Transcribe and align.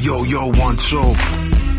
Yo, 0.00 0.24
yo, 0.24 0.46
one, 0.46 0.76
two. 0.76 1.14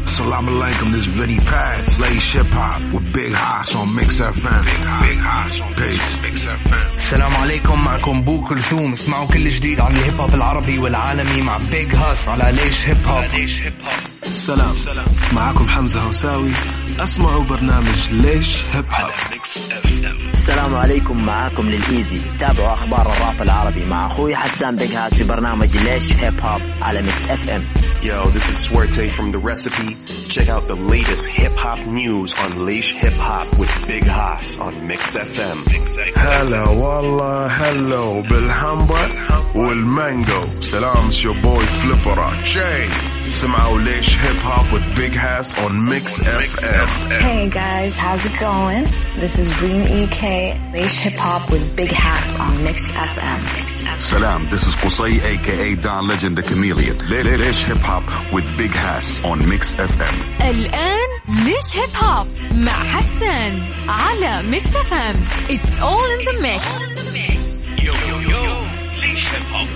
Salam 0.06 0.46
alaikum, 0.48 0.92
this 0.92 1.06
Vinny 1.06 1.38
Pad, 1.38 1.86
Slash 1.86 2.34
Hip 2.34 2.46
Hop 2.52 2.82
with 2.94 3.12
Big 3.14 3.34
Hoss 3.34 3.76
on 3.76 3.96
Mix 3.96 4.20
FM. 4.20 4.64
Big 5.02 5.18
Hoss 5.20 5.60
on 5.62 5.74
Peace. 5.76 6.10
Mix 6.24 6.46
FM. 6.46 6.96
السلام 6.98 7.36
عليكم 7.36 7.84
معكم 7.86 8.22
بو 8.22 8.44
كلثوم 8.48 8.94
اسمعوا 8.94 9.28
كل 9.28 9.50
جديد 9.50 9.80
عن 9.80 9.92
الهيب 9.96 10.20
هوب 10.22 10.34
العربي 10.36 10.80
والعالمي 10.80 11.42
مع 11.42 11.58
بيج 11.72 11.96
هاس 11.96 12.28
على 12.28 12.52
ليش 12.64 12.88
هيب 12.88 12.98
هوب 13.08 13.24
سلام 14.31 14.75
معكم 15.33 15.69
حمزة 15.69 16.01
هوساوي 16.01 16.51
اسمعوا 17.01 17.45
برنامج 17.45 18.11
ليش 18.13 18.65
هيب 18.73 18.85
هوب 18.93 19.11
السلام 20.33 20.75
عليكم 20.75 21.25
معاكم 21.27 21.63
للإيزي. 21.63 22.19
تابعوا 22.41 22.73
أخبار 22.73 23.13
الراب 23.13 23.43
العربي 23.43 23.85
مع 23.85 24.07
أخوي 24.07 24.37
حسان 24.37 24.77
Big 24.77 24.93
Hass 24.95 25.15
في 25.15 25.25
برنامج 25.25 25.77
ليش 25.77 26.13
هيب 26.13 26.41
هوب 26.41 26.61
على 26.83 27.03
Mix 27.03 27.25
FM 27.31 27.65
Yo, 28.03 28.25
this 28.37 28.47
is 28.53 28.57
Swerte 28.67 29.11
from 29.17 29.31
The 29.31 29.41
Recipe. 29.51 29.91
Check 30.35 30.49
out 30.49 30.65
the 30.73 30.79
latest 30.95 31.27
hip 31.27 31.53
hop 31.65 31.81
news 31.87 32.31
on 32.43 32.51
Leish 32.67 32.91
Hip 33.03 33.13
Hop 33.29 33.47
with 33.61 33.73
Big 33.87 34.07
Haas 34.07 34.59
on 34.59 34.75
Mix 34.89 35.03
FM. 35.17 35.59
هلا 36.17 36.65
والله 36.69 37.47
هلو 37.47 38.23
بالحمبا 38.23 39.09
والمانجو 39.55 40.43
سلام 40.61 41.11
your 41.13 41.35
boy 41.45 41.65
Flipper 41.83 42.45
Jay 42.55 43.20
سمعوا 43.30 43.80
ليش 43.80 44.16
هيب 44.18 44.36
هوب 44.46 44.66
with 44.72 44.96
Big 45.00 45.14
Hass 45.16 45.54
on 45.66 45.74
Mix 45.92 46.20
FM 46.20 46.88
Hey 47.28 47.50
guys, 47.50 47.94
how's 47.98 48.24
it 48.30 48.38
going? 48.40 48.84
This 49.24 49.38
is 49.44 49.48
Reem 49.62 49.82
EK, 50.00 50.22
Leish 50.74 50.98
Hip 51.06 51.18
Hop 51.26 51.44
with 51.52 51.66
Big 51.76 51.92
Hass 51.92 52.28
on 52.40 52.54
Mix 52.64 52.92
FM. 52.92 53.42
Salam, 54.10 54.42
this 54.54 54.64
is 54.70 54.76
Qusay 54.82 55.14
aka 55.32 55.76
Don 55.76 56.04
Legend 56.12 56.34
the 56.40 56.44
Chameleon. 56.50 56.98
Lish 57.10 57.64
Hip 57.70 57.78
Hop 57.90 58.06
with 58.34 58.48
Big 58.58 58.72
Hass 58.72 59.08
on 59.24 59.38
Mix 59.52 59.64
FM. 59.76 60.16
الآن 60.42 61.10
ليش 61.46 61.78
هيب 61.78 61.90
هوب 62.04 62.28
مع 62.58 62.84
حسان 62.84 63.64
على 63.90 64.44
ميكس 64.50 64.76
اف 64.76 64.94
ام 64.94 65.16
It's 65.50 65.70
all 65.82 66.06
in 66.16 66.22
the 66.30 66.38
mix 66.42 66.64
Yo, 67.86 67.94
yo, 68.10 68.18
yo. 68.34 68.44
Leish 69.02 69.26
Hip 69.34 69.46
Hop. 69.54 69.68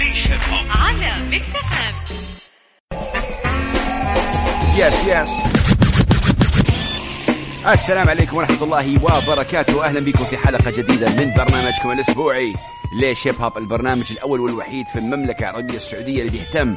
Leish 0.00 0.22
Hip 0.30 0.42
Hop. 0.50 0.76
على 0.82 1.28
ميكس 1.30 1.46
اف 1.46 1.72
ام 1.72 1.94
Yes 4.77 4.93
yes. 5.07 5.29
السلام 7.67 8.09
عليكم 8.09 8.37
ورحمة 8.37 8.63
الله 8.63 9.03
وبركاته. 9.03 9.85
أهلا 9.85 9.99
بكم 9.99 10.23
في 10.23 10.37
حلقة 10.37 10.71
جديدة 10.71 11.09
من 11.09 11.33
برنامجكم 11.37 11.91
الأسبوعي 11.91 12.53
ليش 12.99 13.27
هيب 13.27 13.41
هوب 13.41 13.57
البرنامج 13.57 14.11
الأول 14.11 14.39
والوحيد 14.39 14.85
في 14.93 14.99
المملكة 14.99 15.49
العربية 15.49 15.75
السعودية 15.75 16.19
اللي 16.19 16.31
بيهتم 16.31 16.75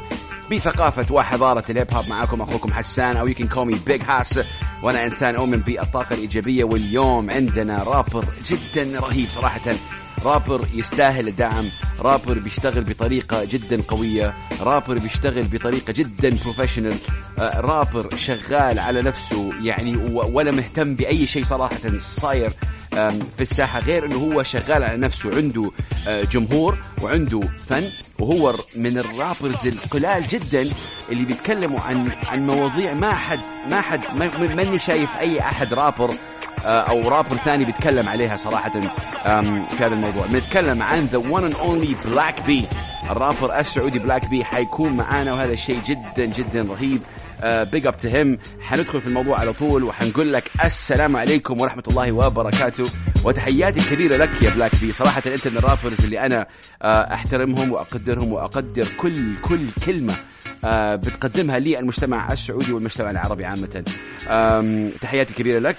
بثقافة 0.51 1.15
وحضارة 1.15 1.65
الهيب 1.71 1.95
هوب 1.95 2.09
معاكم 2.09 2.43
أخوكم 2.43 2.73
حسان 2.73 3.17
أو 3.17 3.27
you 3.27 3.38
can 3.38 3.49
call 3.49 3.70
me 3.70 3.81
Big 3.87 4.03
Hass 4.09 4.41
وأنا 4.83 5.07
إنسان 5.07 5.37
أؤمن 5.37 5.59
بالطاقة 5.61 6.15
الإيجابية. 6.15 6.65
واليوم 6.65 7.31
عندنا 7.31 7.83
رابر 7.83 8.25
جدا 8.47 9.01
رهيب 9.01 9.29
صراحة. 9.29 9.75
رابر 10.25 10.67
يستاهل 10.75 11.29
الدعم. 11.29 11.65
رابر 12.01 12.39
بيشتغل 12.39 12.85
بطريقة 12.85 13.45
جدا 13.45 13.83
قوية. 13.89 14.35
رابر 14.61 14.99
بيشتغل 14.99 15.43
بطريقة 15.45 15.93
جدا 15.93 16.37
professional 16.45 16.95
آه، 17.39 17.61
رابر 17.61 18.17
شغال 18.17 18.79
على 18.79 19.03
نفسه. 19.03 19.53
يعني 19.63 19.97
ولا 20.13 20.51
مهتم 20.51 20.95
بأي 20.95 21.27
شيء 21.27 21.45
صراحة 21.45 21.77
صاير 21.99 22.53
في 23.37 23.41
الساحة 23.41 23.81
غير 23.81 24.07
إنه 24.07 24.17
هو 24.17 24.43
شغال 24.43 24.85
على 24.85 24.97
نفسه. 24.97 25.37
عنده 25.37 25.71
آه، 26.09 26.23
جمهور 26.25 26.79
وعنده 27.03 27.41
فن. 27.69 27.89
وهو 28.19 28.55
من 28.77 28.99
ال 28.99 29.07
rappers 29.07 29.67
القلال 29.67 30.27
جدا 30.27 30.69
اللي 31.11 31.25
بيتكلموا 31.25 31.81
عن 31.81 32.09
عن 32.27 32.47
مواضيع 32.47 32.95
ما 32.95 33.15
حد 33.15 33.41
ما 33.71 33.81
حد 33.81 34.01
ما- 34.17 34.55
ماني 34.55 34.79
شايف 34.79 35.11
أي 35.21 35.41
أحد 35.41 35.75
رابر 35.75 36.15
أو 36.67 37.09
رابر 37.09 37.37
ثاني 37.37 37.65
بيتكلم 37.65 38.09
عليها 38.09 38.37
صراحة 38.37 38.71
في 38.81 39.85
هذا 39.85 39.95
الموضوع. 39.95 40.27
بنتكلم 40.27 40.83
عن 40.83 41.05
the 41.07 41.19
one 41.19 41.53
and 41.53 41.57
only 41.57 42.07
Black 42.07 42.43
B 42.47 42.65
ال 43.11 43.18
rapper 43.18 43.59
السعودي 43.59 43.99
Black 43.99 44.27
B 44.29 44.45
حيكون 44.45 44.93
معانا 44.93 45.33
وهذا 45.33 45.53
الشيء 45.53 45.79
جدا 45.87 46.25
جدا 46.25 46.63
رهيب. 46.71 47.01
big 47.45 47.87
up 47.87 47.97
to 47.97 48.09
him 48.09 48.39
حندخل 48.61 49.01
في 49.01 49.07
الموضوع 49.07 49.41
على 49.41 49.53
طول 49.53 49.85
وحنقول 49.85 50.33
لك 50.33 50.51
السلام 50.65 51.17
عليكم 51.17 51.61
ورحمة 51.61 51.83
الله 51.89 52.13
وبركاته. 52.13 52.85
وتحياتي 53.25 53.81
الكبيره 53.81 54.17
لك 54.17 54.43
يا 54.43 54.51
بلاك 54.51 54.71
بي 54.81 54.93
صراحة 54.93 55.23
أنت 55.27 55.49
من 55.49 55.57
ال 55.57 55.63
rappers 55.63 56.05
اللي 56.05 56.21
أنا 56.21 56.47
آه، 56.83 57.15
أحترمهم 57.15 57.73
وأقدرهم 57.73 58.33
وأقدر 58.33 58.87
كل 58.97 59.41
كل 59.43 59.67
كلمة 59.87 60.13
آه، 60.13 60.17
بتقدمها 60.97 61.59
لي 61.59 61.79
المجتمع 61.79 62.33
السعودي 62.33 62.73
والمجتمع 62.73 63.11
العربي 63.11 63.45
عامة. 63.45 63.85
تحياتي 65.01 65.35
كبيرة 65.35 65.59
لك. 65.59 65.77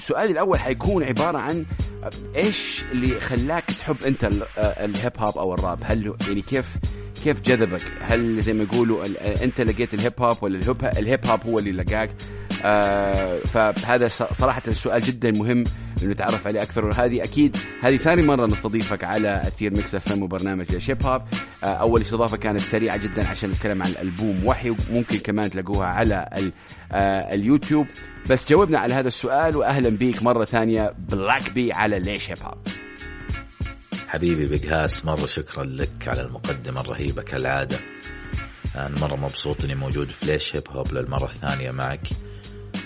سؤالي 0.00 0.32
الأول 0.32 0.58
حيكون 0.58 1.04
عبارة 1.04 1.38
عن 1.38 1.64
آه، 2.04 2.10
إيش 2.36 2.84
اللي 2.92 3.20
خلاك 3.20 3.64
تحب 3.64 3.96
أنت 4.06 4.24
آه، 4.24 4.84
ال 4.84 4.91
hip 4.91 5.12
hop 5.18 5.38
أو 5.38 5.54
الراب؟ 5.54 5.78
هل 5.82 6.14
يعني 6.28 6.42
كيف 6.42 6.76
كيف 7.24 7.40
جذبك؟ 7.40 7.82
هل 8.00 8.42
زي 8.42 8.52
ما 8.52 8.62
يقولوا 8.62 9.04
آه، 9.04 9.44
أنت 9.44 9.60
لقيت 9.60 9.94
ال 9.94 9.98
hip 9.98 10.12
hop 10.20 10.42
ولا 10.42 10.60
ال 10.98 11.05
hip 11.05 11.26
hop 11.26 11.40
هو 11.46 11.58
اللي 11.58 11.72
لقاك؟ 11.72 12.10
آه، 12.64 13.38
فهذا 13.38 14.08
صراحة 14.08 14.62
سؤال 14.70 15.00
جدا 15.00 15.30
مهم 15.30 15.64
انه 16.02 16.10
نتعرف 16.10 16.46
عليه 16.46 16.62
أكثر. 16.62 16.84
وهذه 16.84 17.24
أكيد 17.24 17.56
هذه 17.82 17.96
ثاني 17.96 18.22
مرة 18.22 18.46
نستضيفك 18.46 19.04
على 19.04 19.42
أثير 19.46 19.70
ميكس 19.76 19.94
إف 19.94 20.12
إم 20.12 20.22
وبرنامج 20.22 20.72
ليش 20.72 20.90
هيب 20.90 21.06
هوب 21.06 21.22
آه، 21.64 21.66
أول 21.66 22.00
استضافة 22.00 22.36
كانت 22.36 22.60
سريعة 22.60 22.96
جدا 22.96 23.28
عشان 23.28 23.50
نتكلم 23.50 23.82
عن 23.82 23.90
الالبوم 23.90 24.44
وحي 24.44 24.74
ممكن 24.90 25.18
كمان 25.18 25.50
تلاقوها 25.50 25.86
على 25.86 26.28
آه، 26.92 27.34
اليوتيوب. 27.34 27.86
بس 28.30 28.48
جاوبنا 28.48 28.78
على 28.78 28.94
هذا 28.94 29.08
السؤال 29.08 29.56
واهلا 29.56 29.88
بيك 29.88 30.22
مرة 30.22 30.44
ثانية 30.44 30.94
بلاك 30.98 31.50
بي 31.50 31.72
على 31.72 31.98
ليش 31.98 32.30
هيب 32.30 32.38
هوب 32.42 32.58
حبيبي 34.08 34.46
بيج 34.46 34.66
هاس 34.66 35.04
مرة 35.04 35.26
شكرا 35.26 35.64
لك 35.64 36.08
على 36.08 36.20
المقدمة 36.20 36.80
الرهيبة 36.80 37.22
كالعادة. 37.22 37.78
أنا 38.76 39.00
مرة 39.00 39.16
مبسوط 39.16 39.64
إني 39.64 39.74
موجود 39.74 40.10
في 40.10 40.26
ليش 40.26 40.56
هيب 40.56 40.62
هوب 40.70 40.92
للمرة 40.92 41.24
الثانية 41.24 41.70
معك. 41.70 42.08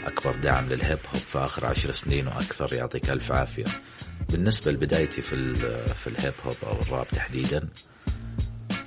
أكبر 0.07 0.37
دعم 0.37 0.69
لل 0.69 0.81
hip 0.81 0.99
hop 1.15 1.23
في 1.23 1.39
آخر 1.39 1.67
عشر 1.67 1.93
سنين 1.93 2.27
وأكثر 2.27 2.73
يعطيك 2.73 3.11
ألف 3.11 3.33
عافية. 3.33 3.65
بالنسبة 4.31 4.73
لبدايتي 4.73 5.23
في, 5.23 5.55
في 5.95 6.07
ال 6.07 6.14
hip 6.14 6.35
hop 6.47 6.57
أو 6.67 6.83
الراب 6.83 7.09
تحديدا 7.09 7.69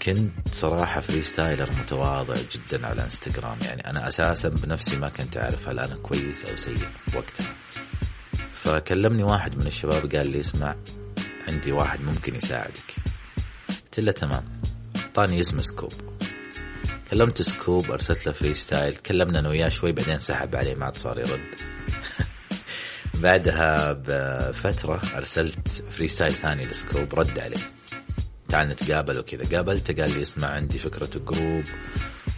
كنت 0.02 0.32
صراحة 0.52 1.00
freestyler 1.00 1.70
متواضع 1.82 2.36
جدا 2.36 2.88
على 2.88 3.04
إنستغرام. 3.04 3.58
يعني 3.62 3.90
أنا 3.90 4.08
أساسا 4.08 4.50
بنفسي 4.50 4.96
ما 4.96 5.10
كنت 5.10 5.38
أعرف 5.38 5.70
هل 5.70 5.80
أنا 5.80 5.96
كويس 5.96 6.46
أو 6.46 6.56
سيء 6.56 6.88
وقتها. 7.16 7.54
فكلمني 8.64 9.24
واحد 9.24 9.56
من 9.62 9.68
الشباب 9.68 10.16
قال 10.16 10.32
لي 10.32 10.40
اسمع 10.40 10.76
عندي 11.48 11.72
واحد 11.72 12.02
ممكن 12.02 12.36
يساعدك. 12.36 12.96
قلت 13.70 14.00
له 14.00 14.12
تمام. 14.12 14.44
اعطاني 14.96 15.42
اسم 15.42 15.62
سكوب. 15.62 16.15
كلمت 17.12 17.42
سكوب 17.42 17.92
أرسلت 17.92 18.26
له 18.26 18.32
freestyle 18.32 18.96
كلمنا 18.96 19.40
أنا 19.40 19.50
وياه 19.50 19.70
شوي 19.70 19.92
بعدين 19.92 20.20
سحب 20.20 20.56
عليه 20.56 20.76
ما 20.76 20.86
عاد 20.86 20.96
صار 20.96 21.20
يرد. 21.20 21.56
بعدها 23.24 23.94
بفترة 23.94 25.02
أرسلت 25.16 25.68
freestyle 25.92 26.34
ثاني 26.34 26.66
لسكوب 26.66 27.20
رد 27.20 27.40
عليه. 27.40 27.58
تعال 28.50 28.68
نتقابل 28.68 29.20
وكذا. 29.20 29.58
قابلته 29.58 30.04
قال 30.04 30.14
لي 30.14 30.22
اسمع 30.22 30.48
عندي 30.48 30.80
فكرة 30.80 31.20
group 31.20 31.64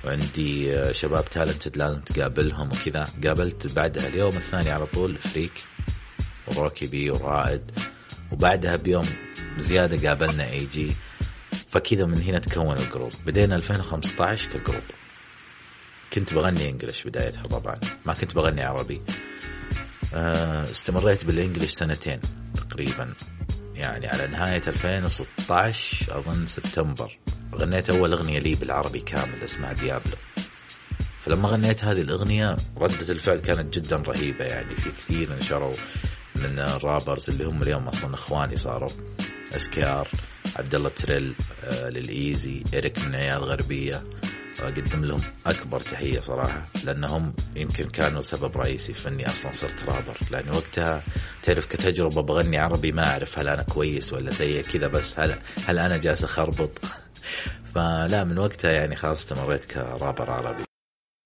وعندي 0.06 0.83
شباب 0.94 1.25
talented 1.25 1.78
لازم 1.77 2.01
تقابلهم 2.01 2.67
وكذا. 2.67 3.07
قابلت 3.25 3.75
بعدها 3.75 4.07
اليوم 4.07 4.38
الثاني 4.38 4.72
على 4.72 4.85
طول 4.85 5.16
فريك 5.16 5.63
وروكي 6.47 6.88
بي 6.88 7.09
ورائد. 7.12 7.71
وبعدها 8.31 8.75
بيوم 8.75 9.06
زيادة 9.57 10.09
قابلنا 10.09 10.50
اي 10.50 10.65
جي 10.65 10.92
فكذا 11.77 12.06
من 12.06 12.21
هنا 12.21 12.39
تكون 12.39 12.77
ال 12.77 12.82
group. 12.82 13.12
بدينا 13.25 13.56
2015 13.56 14.50
ك 14.50 14.54
group. 14.54 14.83
كنت 16.13 16.33
بغني 16.33 16.69
English 16.69 17.04
بدايتها 17.03 17.44
طبعا. 17.44 17.79
ما 18.06 18.13
كنت 18.13 18.35
بغني 18.35 18.63
عربي. 18.63 19.01
آه، 20.13 20.63
استمريت 20.71 21.25
بال 21.25 21.36
English 21.36 21.71
سنتين 21.71 22.19
تقريبا. 22.56 23.13
يعني 23.75 24.07
على 24.07 24.27
نهاية 24.27 24.62
2016 24.68 26.19
أظن 26.19 26.45
سبتمبر. 26.45 27.18
غنيت 27.56 27.89
أول 27.89 28.13
أغنية 28.13 28.39
لي 28.39 28.56
بالعربي 28.56 29.00
كامل 29.00 29.44
اسمها 29.44 29.73
ديابلو. 29.73 30.15
فلما 31.25 31.50
غنيت 31.50 31.83
هذه 31.83 32.01
الأغنية 32.01 32.56
ردة 32.77 33.09
الفعل 33.09 33.39
كانت 33.39 33.80
جدا 33.80 33.95
رهيبة. 33.97 34.45
يعني 34.45 34.75
في 34.75 34.89
كثير 34.89 35.35
نشروا 35.39 35.75
من 36.35 36.59
ال 36.59 36.68
rappers 36.68 37.30
اللي 37.30 37.45
هم 37.45 37.62
اليوم 37.63 37.88
أصلا 37.88 38.13
إخواني 38.13 38.56
صاروا. 38.56 38.89
اس 39.56 39.69
كي 39.69 39.83
ار 39.85 40.07
عبد 40.59 40.75
الله 40.75 40.89
تريل 40.89 41.33
آه 41.63 41.89
للإيزي 41.89 42.63
اريك 42.74 43.00
من 43.00 43.15
عيال 43.15 43.44
غربيه 43.44 44.04
اقدم 44.59 45.06
لهم 45.06 45.21
أكبر 45.45 45.80
تحية 45.80 46.19
صراحة 46.19 46.68
لأنهم 46.83 47.33
يمكن 47.56 47.89
كانوا 47.89 48.21
سبب 48.21 48.57
رئيسي 48.57 48.94
في 48.94 49.09
اني 49.09 49.27
أصلا 49.27 49.51
صرت 49.54 49.83
رابر. 49.83 50.18
لاني 50.31 50.51
وقتها 50.51 51.04
تعرف 51.44 51.65
كتجربة 51.65 52.21
بغني 52.21 52.57
عربي 52.57 52.92
ما 52.92 53.07
أعرف 53.07 53.39
هل 53.39 53.48
أنا 53.48 53.63
كويس 53.63 54.13
ولا 54.13 54.31
سيء 54.31 54.62
كذا 54.62 54.88
بس 54.88 55.19
هل 55.19 55.36
هل 55.68 55.80
أنا 55.80 55.98
جالس 55.98 56.24
أخربط؟ 56.24 56.71
فلا 57.75 58.24
من 58.24 58.38
وقتها 58.38 58.71
يعني 58.71 58.95
خلاص 58.95 59.18
استمريت 59.18 59.65
كرابر 59.65 60.31
عربي. 60.31 60.63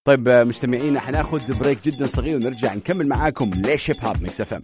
طيب 0.07 0.27
آه، 0.27 0.43
مستمعينا 0.43 0.99
حناخذ 0.99 1.53
break 1.53 1.77
جدا 1.85 2.05
صغير 2.07 2.35
ونرجع 2.35 2.73
نكمل 2.73 3.07
معاكم 3.07 3.51
ليش 3.55 3.89
هيب 3.91 4.05
هوب 4.05 4.21
ميكس 4.21 4.41
اف 4.41 4.53
ام 4.53 4.61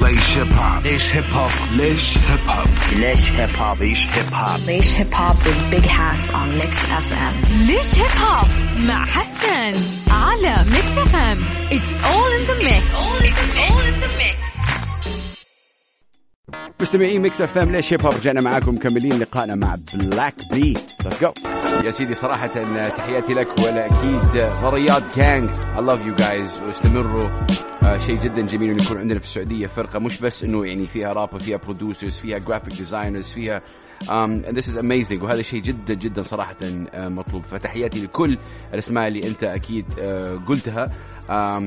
ليش 0.00 0.38
هيب 0.38 0.52
هوب 0.52 0.82
ليش 0.84 1.14
هيب 1.14 1.24
هوب 1.32 1.50
ليش 1.76 2.18
هيب 2.18 2.40
هوب 2.48 2.68
ليش 2.92 3.30
هيب 3.30 3.56
هوب 3.56 3.82
ليش 3.82 3.98
هيب 4.06 4.34
هوب 4.34 4.58
Laish 4.60 4.90
Hip 4.98 5.12
Hop 5.14 5.36
with 5.46 5.60
Big 5.72 5.86
Hass 5.86 6.30
on 6.30 6.58
Mix 6.60 6.74
FM. 6.86 7.50
ليش 7.66 7.94
هيب 7.94 8.22
هوب 8.22 8.46
مع 8.78 9.04
حسن 9.04 9.80
على 10.10 10.56
ميكس 10.72 10.98
اف 10.98 11.16
ام 11.16 11.38
it's 11.72 11.88
all 12.04 12.32
in 12.32 12.40
the 12.46 12.58
mix 12.58 12.96
مستمعين 16.80 17.22
ميكس 17.22 17.40
اف 17.40 17.58
ام 17.58 17.72
ليش 17.72 17.92
هيب 17.92 18.02
هوب 18.06 18.14
رجعنا 18.14 18.40
معاكم 18.40 18.74
مكملين 18.74 19.18
لقائنا 19.18 19.54
مع 19.54 19.76
بلاك 19.94 20.34
بي 20.52 20.60
let's 21.04 21.20
go 21.20 21.32
يا 21.84 21.90
سيدي 21.90 22.14
صراحة 22.14 22.46
تحياتي 22.88 23.34
لك 23.34 23.58
واكيد 23.58 24.52
ضريات 24.62 25.02
جانج 25.16 25.50
I 25.78 25.82
love 25.84 26.06
you 26.06 26.14
guys 26.14 26.60
واستمروا. 26.66 27.28
آه 27.82 27.98
شيء 27.98 28.20
جدا 28.20 28.46
جميل 28.46 28.70
إنه 28.70 28.82
يكون 28.82 28.98
عندنا 28.98 29.18
في 29.18 29.24
السعودية. 29.24 29.66
فرقة 29.66 29.98
مش 29.98 30.18
بس 30.20 30.44
إنه 30.44 30.66
يعني 30.66 30.86
فيها 30.86 31.12
رابر 31.12 31.38
فيها 31.40 31.56
producers 31.56 32.16
فيها 32.16 32.38
graphic 32.38 32.74
designers 32.74 33.28
فيها 33.30 33.62
um, 34.04 34.44
and 34.48 34.56
this 34.56 34.66
is 34.68 34.76
amazing. 34.76 35.22
وهذا 35.22 35.42
شيء 35.42 35.62
جدا 35.62 35.94
جدا 35.94 36.22
صراحة 36.22 36.56
آه، 36.62 37.08
مطلوب. 37.08 37.44
فتحياتي 37.44 38.00
لكل 38.04 38.38
الأسماء 38.74 39.08
اللي 39.08 39.26
أنت 39.26 39.44
أكيد 39.44 39.84
آه، 40.00 40.34
قلتها. 40.46 40.86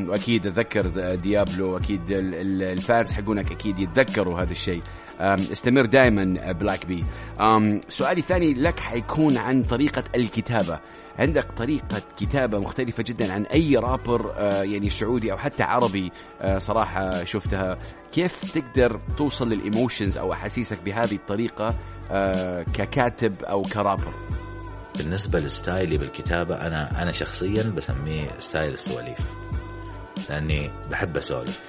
وأكيد 0.10 0.45
أتذكر 0.45 1.15
ديابلو 1.15 1.77
أكيد 1.77 2.01
ال- 2.12 2.36
ال- 2.36 2.63
ال 2.63 2.73
fans 2.73 3.12
حقونك 3.12 3.51
أكيد 3.51 3.80
يتذكروا 3.80 4.39
هذا 4.42 4.51
الشيء. 4.51 4.81
استمر 5.21 5.86
دائما 5.86 6.51
بلاك 6.51 6.86
بي 6.86 7.04
سؤالي 7.89 8.19
الثاني 8.21 8.54
لك 8.54 8.80
حيكون 8.80 9.38
عن 9.38 9.63
طريقة 9.63 10.04
الكتابة. 10.16 10.80
عندك 11.19 11.51
طريقة 11.57 12.01
كتابة 12.18 12.60
مختلفة 12.60 13.04
جدا 13.04 13.33
عن 13.33 13.45
أي 13.45 13.77
رابر 13.77 14.33
آه، 14.38 14.63
يعني 14.63 14.89
سعودي 14.89 15.31
أو 15.31 15.38
حتى 15.38 15.63
عربي 15.63 16.12
آه، 16.42 16.60
صراحة 16.60 17.24
شفتها. 17.24 17.77
كيف 18.12 18.51
تقدر 18.51 19.00
توصل 19.18 19.50
لل 19.50 19.63
emotions 19.63 20.18
أو 20.18 20.33
أحاسيسك 20.33 20.77
بهذه 20.86 21.15
الطريقة 21.15 21.75
آه، 22.12 22.63
ككاتب 22.74 23.44
أو 23.44 23.62
كرابر؟ 23.62 24.13
بالنسبة 24.98 25.39
ل 25.39 25.48
styleي 25.48 25.97
بالكتابة 25.98 26.68
أنا 26.68 27.01
أنا 27.01 27.12
شخصيا 27.12 27.74
بسميه 27.77 28.27
style 28.39 28.74
السواليف 28.74 29.18
لأني 30.30 30.71
بحب 30.92 31.18
أسولف. 31.18 31.62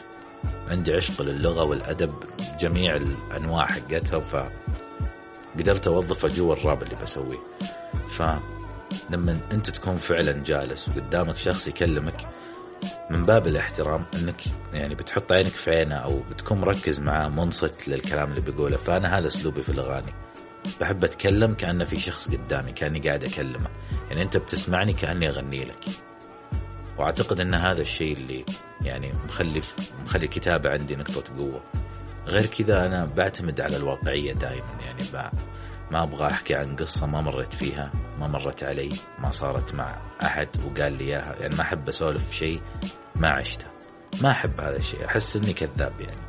عندي 0.70 0.94
عشق 0.94 1.23
للغة 1.23 1.62
والأدب 1.64 2.14
بجميع 2.38 2.97
الأنواع 2.97 3.67
حقتها 3.67 4.20
فقدرت 5.55 5.87
أوظفها 5.87 6.31
جوا 6.31 6.55
الراب 6.55 6.82
اللي 6.82 6.97
بسويه. 7.02 7.38
فلما 9.08 9.38
أنت 9.52 9.70
تكون 9.70 9.96
فعلا 9.96 10.32
جالس 10.32 10.88
وقدامك 10.88 11.37
شخص 11.37 11.69
يكلمك 11.69 12.29
من 13.11 13.26
باب 13.26 13.46
الاحترام 13.46 14.05
انك 14.14 14.41
يعني 14.73 14.94
بتحط 14.94 15.32
عينك 15.32 15.52
في 15.52 15.70
عينه 15.70 15.94
أو 15.94 16.19
بتكون 16.31 16.61
مركز 16.61 17.00
معاه 17.00 17.29
منصت 17.29 17.88
للكلام 17.88 18.31
اللي 18.31 18.41
بيقوله. 18.41 18.76
فأنا 18.76 19.19
هذا 19.19 19.29
أسلوبي 19.29 19.62
في 19.62 19.69
الأغاني. 19.69 20.12
بحب 20.81 21.05
أتكلم 21.05 21.55
كانه 21.55 21.85
في 21.85 22.00
شخص 22.00 22.31
قدامي 22.31 22.73
كأني 22.73 23.00
قاعد 23.00 23.25
أكلمه. 23.25 23.69
يعني 24.08 24.23
أنت 24.23 24.37
بتسمعني 24.37 24.93
كأني 24.93 25.29
أغني 25.29 25.64
لك. 25.64 25.85
وأعتقد 26.99 27.40
إن 27.40 27.55
هذا 27.55 27.82
الشيء 27.82 28.17
اللي 28.17 28.44
يعني 28.82 29.12
مخلي 29.29 29.62
مخلي 30.05 30.25
الكتابه 30.25 30.70
عندي 30.70 30.97
نقطة 30.97 31.37
قوة. 31.37 31.62
غير 32.26 32.47
كذا 32.47 32.87
أنا 32.87 33.05
بعتمد 33.17 33.61
على 33.61 33.76
الواقعية 33.76 34.32
دائما 34.32 34.79
يعني. 34.85 35.31
ما 35.90 36.02
أبغى 36.02 36.26
أحكي 36.26 36.54
عن 36.54 36.76
قصة 36.76 37.06
ما 37.06 37.20
مريت 37.20 37.54
فيها 37.54 37.92
ما 38.20 38.26
مرت 38.26 38.64
علي 38.64 38.90
ما 39.19 39.31
صارت 39.31 39.75
مع 39.75 39.96
أحد 40.22 40.48
وقال 40.64 40.92
لي 40.98 41.04
إياها. 41.04 41.36
يعني 41.40 41.54
ما 41.54 41.60
أحب 41.60 41.88
أسولف 41.88 42.32
شيء 42.32 42.60
ما 43.16 43.28
عشته. 43.28 43.66
ما 44.22 44.31
أحب 44.31 44.60
هذا 44.60 44.76
الشيء 44.76 45.04
أحس 45.04 45.36
إني 45.36 45.52
كذاب 45.52 46.00
يعني. 46.00 46.20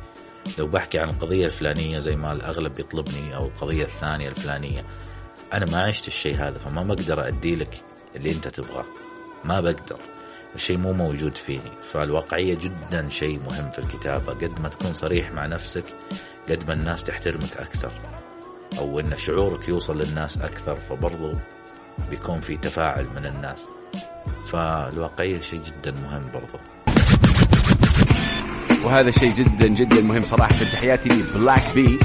لو 0.58 0.66
بحكي 0.66 0.98
عن 0.98 1.08
القضية 1.08 1.46
الفلانية 1.46 1.98
زي 1.98 2.16
ما 2.16 2.32
الأغلب 2.32 2.80
يطلبني 2.80 3.36
أو 3.36 3.46
القضية 3.46 3.84
الثانية 3.84 4.28
الفلانية 4.28 4.84
أنا 5.52 5.66
ما 5.66 5.80
عشت 5.80 6.08
الشيء 6.08 6.36
هذا 6.36 6.58
فما 6.58 6.82
بقدر 6.82 7.28
أدي 7.28 7.54
لك 7.54 7.82
اللي 8.16 8.32
أنت 8.32 8.48
تبغاه. 8.48 8.84
ما 9.44 9.60
بقدر. 9.60 9.98
الشيء 10.54 10.76
مو 10.76 10.92
موجود 10.92 11.36
فيني. 11.36 11.72
فالواقعية 11.82 12.54
جدا 12.54 13.08
شيء 13.08 13.40
مهم 13.46 13.70
في 13.70 13.78
الكتابة. 13.78 14.32
قد 14.32 14.60
ما 14.60 14.68
تكون 14.68 14.94
صريح 14.94 15.32
مع 15.32 15.46
نفسك 15.46 15.84
قد 16.50 16.68
ما 16.68 16.74
الناس 16.74 17.04
تحترمك 17.04 17.56
أكثر. 17.56 17.92
أو 18.78 19.00
أن 19.00 19.16
شعورك 19.16 19.68
يوصل 19.68 19.98
للناس 20.02 20.38
أكثر 20.38 20.76
فبرضو 20.76 21.32
بيكون 22.10 22.40
في 22.40 22.56
تفاعل 22.56 23.06
من 23.16 23.26
الناس. 23.26 23.66
فالواقعية 24.52 25.40
شيء 25.40 25.60
جدا 25.62 25.90
مهم 25.90 26.22
برضو. 26.34 26.58
وهذا 28.84 29.10
شيء 29.10 29.32
جدا 29.34 29.66
جدا 29.66 30.00
مهم 30.00 30.22
صراحة. 30.22 30.54
تحياتي 30.72 31.08
لي 31.08 31.22
بلاك 31.34 31.62
بي 31.74 31.98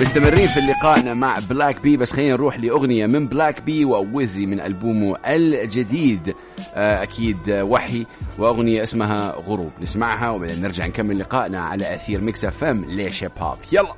مستمرين 0.00 0.48
في 0.48 0.60
لقائنا 0.60 1.14
مع 1.14 1.38
بلاك 1.38 1.80
بي 1.80 1.96
بس 1.96 2.12
خلينا 2.12 2.32
نروح 2.32 2.58
لأغنية 2.60 3.06
من 3.06 3.28
بلاك 3.28 3.62
بي 3.62 3.84
وويزي 3.84 4.46
من 4.46 4.60
ألبومه 4.60 5.16
الجديد. 5.26 6.34
آه، 6.74 7.02
أكيد 7.02 7.48
آه، 7.48 7.64
وحي 7.64 8.06
وأغنية 8.38 8.82
اسمها 8.82 9.30
غروب. 9.30 9.70
نسمعها 9.80 10.30
وبعدين 10.30 10.60
نرجع 10.62 10.86
نكمل 10.86 11.18
لقائنا 11.18 11.60
على 11.60 11.94
أثير 11.94 12.20
ميكس 12.20 12.44
اف 12.44 12.64
ام 12.64 12.84
ليش 12.84 13.24
هيب 13.24 13.32
هوب 13.38 13.58
يلا. 13.72 13.94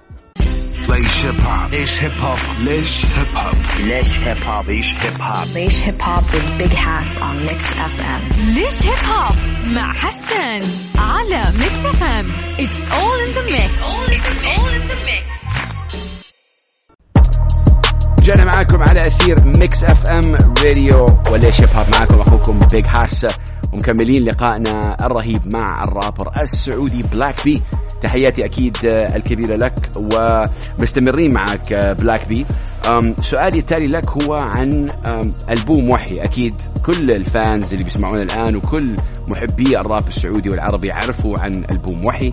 ليش 0.88 1.24
هيب 1.24 1.40
هوب 1.40 1.70
ليش 1.70 2.02
هيب 2.02 2.20
هوب 2.20 2.38
ليش 2.60 3.06
هيب 3.06 3.36
هوب 3.36 3.56
ليش 3.80 4.10
هيب 4.18 4.42
هوب 4.44 4.66
ليش 4.68 4.94
هيب 5.00 5.22
هوب 5.22 5.46
Laish 5.54 5.78
Hip 5.86 6.00
Hop 6.06 6.24
with 6.34 6.58
Big 6.58 6.72
Hass 6.74 7.18
on 7.18 7.36
Mix 7.48 7.62
FM. 7.64 8.22
ليش 8.54 8.82
هيب 8.82 9.04
هوب 9.08 9.34
مع 9.66 9.92
حسن 9.92 10.68
على 10.98 11.52
ميكس 11.58 11.86
اف 11.86 12.02
ام 12.02 12.32
it's 12.60 12.92
all 12.92 13.20
in 13.20 13.32
the 13.34 13.42
mix 13.50 13.74
جانا 18.22 18.44
معاكم 18.44 18.82
على 18.82 19.06
أثير 19.06 19.36
ميكس 19.44 19.84
اف 19.84 20.06
ام 20.06 20.36
راديو 20.64 21.06
وليش 21.30 21.60
هيب 21.60 21.68
هوب 21.76 21.88
معاكم 21.88 22.20
أخوكم 22.20 22.58
بيج 22.58 22.86
هاس 22.86 23.26
ومكملين 23.72 24.24
لقائنا 24.24 25.06
الرهيب 25.06 25.52
مع 25.56 25.84
الرابر 25.84 26.30
السعودي 26.42 27.02
بلاك 27.02 27.44
بي 27.44 27.62
تحياتي 28.02 28.44
أكيد 28.44 28.76
آه، 28.84 29.16
الكبيرة 29.16 29.56
لك 29.56 29.74
ومستمرين 29.96 31.32
معك 31.32 31.72
آه، 31.72 31.92
بلاك 31.92 32.28
بي 32.28 32.46
أم، 32.88 33.16
سؤالي 33.22 33.58
التالي 33.58 33.86
لك 33.86 34.08
هو 34.08 34.34
عن 34.34 34.90
أم، 35.06 35.34
ألبوم 35.50 35.90
وحي. 35.90 36.20
أكيد 36.20 36.60
كل 36.86 37.10
ال 37.10 37.23
fans 37.23 37.72
اللي 37.72 37.84
بيسمعونا 37.84 38.22
الآن 38.22 38.56
وكل 38.56 38.96
محبي 39.28 39.78
الراب 39.78 40.08
السعودي 40.08 40.48
والعربي 40.50 40.86
يعرفوا 40.86 41.38
عن 41.38 41.64
ألبوم 41.70 42.06
وحي. 42.06 42.32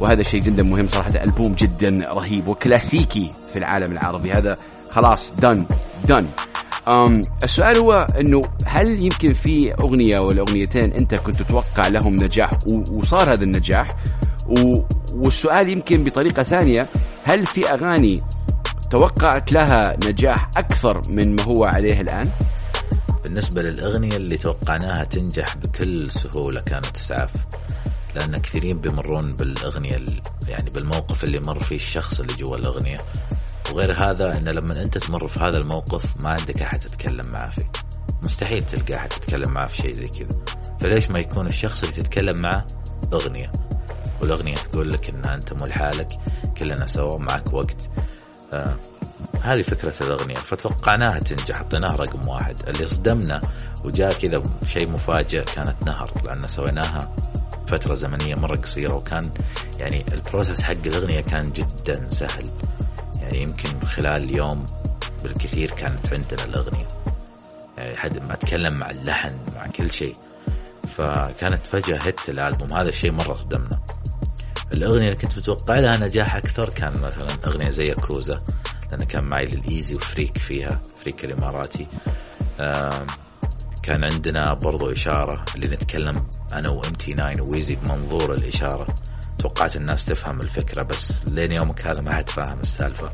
وهذا 0.00 0.22
شيء 0.22 0.40
جدا 0.40 0.62
مهم 0.62 0.86
صراحة 0.86 1.10
ألبوم 1.24 1.54
جدا 1.54 2.06
رهيب 2.12 2.48
وكلاسيكي 2.48 3.30
في 3.52 3.58
العالم 3.58 3.92
العربي. 3.92 4.32
هذا 4.32 4.56
خلاص 4.90 5.34
done 5.40 5.64
done 6.08 6.26
السؤال 7.42 7.76
هو 7.76 8.06
إنه 8.20 8.40
هل 8.66 8.98
يمكن 9.02 9.32
في 9.32 9.74
أغنية 9.74 10.18
ولا 10.18 10.40
أغنيتين 10.40 10.92
أنت 10.92 11.14
كنت 11.14 11.42
تتوقع 11.42 11.88
لهم 11.88 12.14
نجاح 12.14 12.50
وصار 12.98 13.32
هذا 13.32 13.44
النجاح 13.44 13.96
والسؤال 15.14 15.68
يمكن 15.68 16.04
بطريقة 16.04 16.42
ثانية 16.42 16.86
هل 17.24 17.46
في 17.46 17.70
أغاني 17.72 18.22
توقعت 18.90 19.52
لها 19.52 19.96
نجاح 20.08 20.50
أكثر 20.56 21.02
من 21.08 21.34
ما 21.36 21.42
هو 21.42 21.64
عليه 21.64 22.00
الآن؟ 22.00 22.30
بالنسبة 23.24 23.62
للأغنية 23.62 24.16
اللي 24.16 24.36
توقعناها 24.36 25.04
تنجح 25.04 25.56
بكل 25.56 26.10
سهولة 26.10 26.60
كانت 26.60 26.96
إسعاف 26.96 27.30
لأن 28.14 28.36
كثيرين 28.38 28.78
بيمرون 28.80 29.32
بالأغنية 29.36 29.94
ال- 29.96 30.20
يعني 30.48 30.70
بالموقف 30.70 31.24
اللي 31.24 31.40
مر 31.40 31.60
فيه 31.60 31.76
الشخص 31.76 32.20
اللي 32.20 32.34
جوا 32.34 32.56
الأغنية 32.56 32.96
وغير 33.70 33.92
هذا 33.92 34.36
أن 34.38 34.48
لما 34.48 34.82
أنت 34.82 34.98
تمر 34.98 35.28
في 35.28 35.40
هذا 35.40 35.58
الموقف 35.58 36.20
ما 36.20 36.30
عندك 36.30 36.62
أحد 36.62 36.78
تتكلم 36.78 37.28
معه 37.28 37.50
فيه. 37.50 37.70
مستحيل 38.22 38.62
تلقى 38.62 38.96
أحد 38.96 39.08
تتكلم 39.08 39.50
معه 39.50 39.66
في 39.66 39.76
شيء 39.76 39.92
زي 39.92 40.08
كذا. 40.08 40.34
فليش 40.80 41.10
ما 41.10 41.18
يكون 41.18 41.46
الشخص 41.46 41.82
اللي 41.82 41.94
تتكلم 41.94 42.38
معه 42.38 42.66
أغنية؟ 43.12 43.52
والأغنية 44.20 44.54
تقول 44.54 44.92
لك 44.92 45.10
أن 45.10 45.24
أنت 45.24 45.52
مو 45.52 45.66
لحالك 45.66 46.08
كلنا 46.58 46.86
سوا 46.86 47.18
معك 47.18 47.52
وقت. 47.52 47.90
آه 48.52 48.74
هذه 49.42 49.62
فكرة 49.62 49.94
الأغنية. 50.00 50.34
فتوقعناها 50.34 51.18
تنجح 51.18 51.58
حطيناها 51.58 51.96
رقم 51.96 52.28
واحد. 52.28 52.56
اللي 52.68 52.86
صدمنا 52.86 53.40
وجاء 53.84 54.12
كذا 54.12 54.42
شيء 54.66 54.88
مفاجئ 54.88 55.44
كانت 55.44 55.86
نهر 55.86 56.12
لأن 56.24 56.46
سويناها 56.46 57.16
فترة 57.66 57.94
زمنية 57.94 58.34
مرة 58.34 58.56
قصيرة 58.56 58.94
وكان 58.94 59.30
يعني 59.78 60.04
البروسس 60.12 60.62
حق 60.62 60.86
الأغنية 60.86 61.20
كان 61.20 61.52
جدا 61.52 61.94
سهل. 61.94 62.50
يعني 63.32 63.42
يمكن 63.42 63.86
خلال 63.86 64.36
يوم 64.36 64.66
بالكثير 65.22 65.70
كانت 65.70 66.12
عندنا 66.12 66.44
الأغنية. 66.44 66.86
يعني 67.76 67.96
حد 67.96 68.18
ما 68.18 68.32
أتكلم 68.32 68.74
مع 68.74 68.90
اللحن 68.90 69.32
مع 69.54 69.66
كل 69.66 69.90
شيء. 69.90 70.14
فكانت 70.96 71.66
فجأة 71.66 71.98
هت 71.98 72.28
الألبوم. 72.28 72.72
هذا 72.72 72.88
الشيء 72.88 73.12
مرة 73.12 73.34
صدمنا. 73.34 73.80
الأغنية 74.72 75.04
اللي 75.06 75.16
كنت 75.16 75.38
متوقع 75.38 75.78
لها 75.78 75.96
نجاح 75.96 76.36
أكثر 76.36 76.68
كان 76.68 76.92
مثلا 76.92 77.28
أغنية 77.46 77.68
زي 77.68 77.94
كوزا 77.94 78.40
لأن 78.90 79.04
كان 79.04 79.24
معي 79.24 79.46
للإيزي 79.46 79.94
وفريك 79.94 80.38
فيها 80.38 80.80
افريقيا 81.00 81.24
الإماراتي. 81.24 81.86
آم، 82.60 83.06
كان 83.82 84.04
عندنا 84.04 84.54
برضو 84.54 84.92
إشارة 84.92 85.44
اللي 85.54 85.68
نتكلم 85.68 86.26
أنا 86.52 86.68
وام 86.68 86.92
تي 86.92 87.14
9 87.14 87.40
وويزي 87.42 87.74
بمنظور 87.74 88.34
الإشارة. 88.34 88.86
توقعت 89.38 89.76
الناس 89.76 90.04
تفهم 90.04 90.40
الفكرة 90.40 90.82
بس 90.82 91.24
لين 91.28 91.52
يومك 91.52 91.86
هذا 91.86 92.00
ما 92.00 92.12
حد 92.12 92.28
فاهم 92.28 92.60
السالفة. 92.60 93.12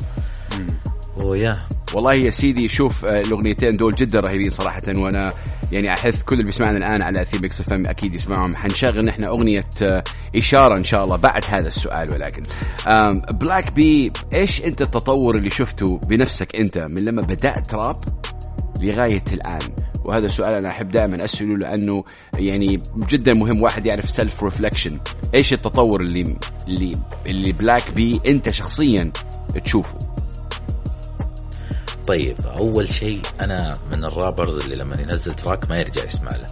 ويا 1.16 1.56
والله 1.94 2.14
يا 2.14 2.30
سيدي 2.30 2.68
شوف 2.68 3.04
آه، 3.04 3.20
الأغنيتين 3.20 3.72
دول 3.72 3.94
جدا 3.94 4.20
رهيبين 4.20 4.50
صراحة 4.50 4.82
وأنا 4.96 5.34
يعني 5.72 5.92
أحث 5.92 6.22
كل 6.22 6.34
اللي 6.34 6.46
بيسمعنا 6.46 6.76
الآن 6.76 7.02
على 7.02 7.22
اثير 7.22 7.42
Mix 7.42 7.60
FM 7.60 7.72
أكيد 7.72 8.14
يسمعهم. 8.14 8.56
حنشغل 8.56 9.04
نحن 9.06 9.24
أغنية 9.24 9.70
آه، 9.82 10.04
إشارة 10.36 10.76
إن 10.76 10.84
شاء 10.84 11.04
الله 11.04 11.16
بعد 11.16 11.44
هذا 11.48 11.68
السؤال 11.68 12.08
ولكن 12.12 12.42
بلاك 13.32 13.72
بي 13.72 14.12
إيش 14.34 14.64
أنت 14.64 14.82
التطور 14.82 15.36
اللي 15.36 15.50
شفته 15.50 16.00
بنفسك 16.08 16.56
أنت 16.56 16.78
من 16.78 17.04
لما 17.04 17.22
بدأت 17.22 17.74
راب 17.74 17.96
لغاية 18.80 19.24
الآن؟ 19.32 19.60
وهذا 20.04 20.28
سؤال 20.28 20.54
أنا 20.54 20.68
أحب 20.68 20.90
دائما 20.90 21.24
أسأله 21.24 21.56
لأنه 21.56 22.04
يعني 22.38 22.82
جدا 23.08 23.34
مهم 23.34 23.62
واحد 23.62 23.86
يعرف 23.86 24.10
self 24.10 24.44
reflection 24.44 24.98
إيش 25.34 25.52
التطور 25.52 26.00
اللي 26.00 26.38
اللي 26.68 26.98
اللي 27.26 27.52
بلاك 27.52 27.90
بي 27.90 28.20
أنت 28.26 28.50
شخصيا 28.50 29.12
تشوفه؟ 29.64 29.98
طيب 32.06 32.40
أول 32.40 32.88
شيء 32.88 33.20
أنا 33.40 33.76
من 33.92 34.04
ال 34.04 34.11
rappers 34.11 34.56
اللي 34.56 34.76
لما 34.76 35.00
ينزل 35.00 35.34
track 35.34 35.70
ما 35.70 35.78
يرجع 35.78 36.04
يسمع 36.04 36.36
له 36.36 36.46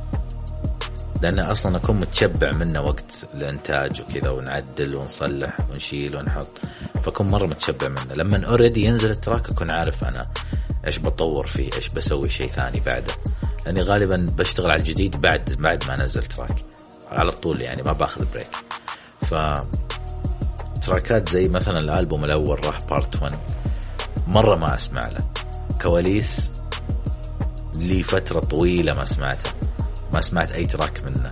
لأن 1.23 1.39
أصلا 1.39 1.77
أكون 1.77 2.01
متشبع 2.01 2.53
منه 2.53 2.81
وقت 2.81 3.29
الإنتاج 3.35 4.01
وكذا 4.01 4.31
ونعدل 4.31 4.97
ونصلح 4.97 5.71
ونشيل 5.71 6.17
ونحط. 6.17 6.61
فأكون 7.05 7.29
مرة 7.29 7.47
متشبع 7.47 7.89
منه. 7.89 8.15
لما 8.15 8.47
already 8.47 8.85
ينزل 8.85 9.11
ال 9.11 9.17
track 9.17 9.51
أكون 9.51 9.71
عارف 9.71 10.05
أنا 10.05 10.27
إيش 10.87 10.99
بطور 10.99 11.47
فيه 11.47 11.71
إيش 11.77 11.89
بسوي 11.89 12.29
شيء 12.29 12.49
ثاني 12.49 12.81
بعده. 12.87 13.13
لأني 13.67 13.83
غالبا 13.83 14.31
بشتغل 14.39 14.71
على 14.71 14.79
الجديد 14.79 15.17
بعد 15.17 15.57
بعد 15.61 15.85
ما 15.89 15.95
انزل 15.95 16.23
track. 16.23 16.76
على 17.11 17.33
طول 17.33 17.61
يعني 17.61 17.83
ما 17.83 17.93
باخذ 17.93 18.33
break 18.33 18.51
ف 19.21 19.35
تراكات 20.83 21.29
زي 21.29 21.49
مثلا 21.49 21.79
الألبوم 21.79 22.25
الأول 22.25 22.67
راح 22.67 22.85
part 22.85 23.23
1 23.23 23.39
مرة 24.27 24.57
ما 24.57 24.75
أسمع 24.75 25.09
له. 25.09 25.31
كواليس 25.83 26.51
لي 27.75 28.03
فترة 28.03 28.41
طويلة 28.41 28.93
ما 28.95 29.05
سمعته 29.05 29.51
ما 30.15 30.21
سمعت 30.21 30.53
أي 30.53 30.67
track 30.67 31.05
منه. 31.05 31.31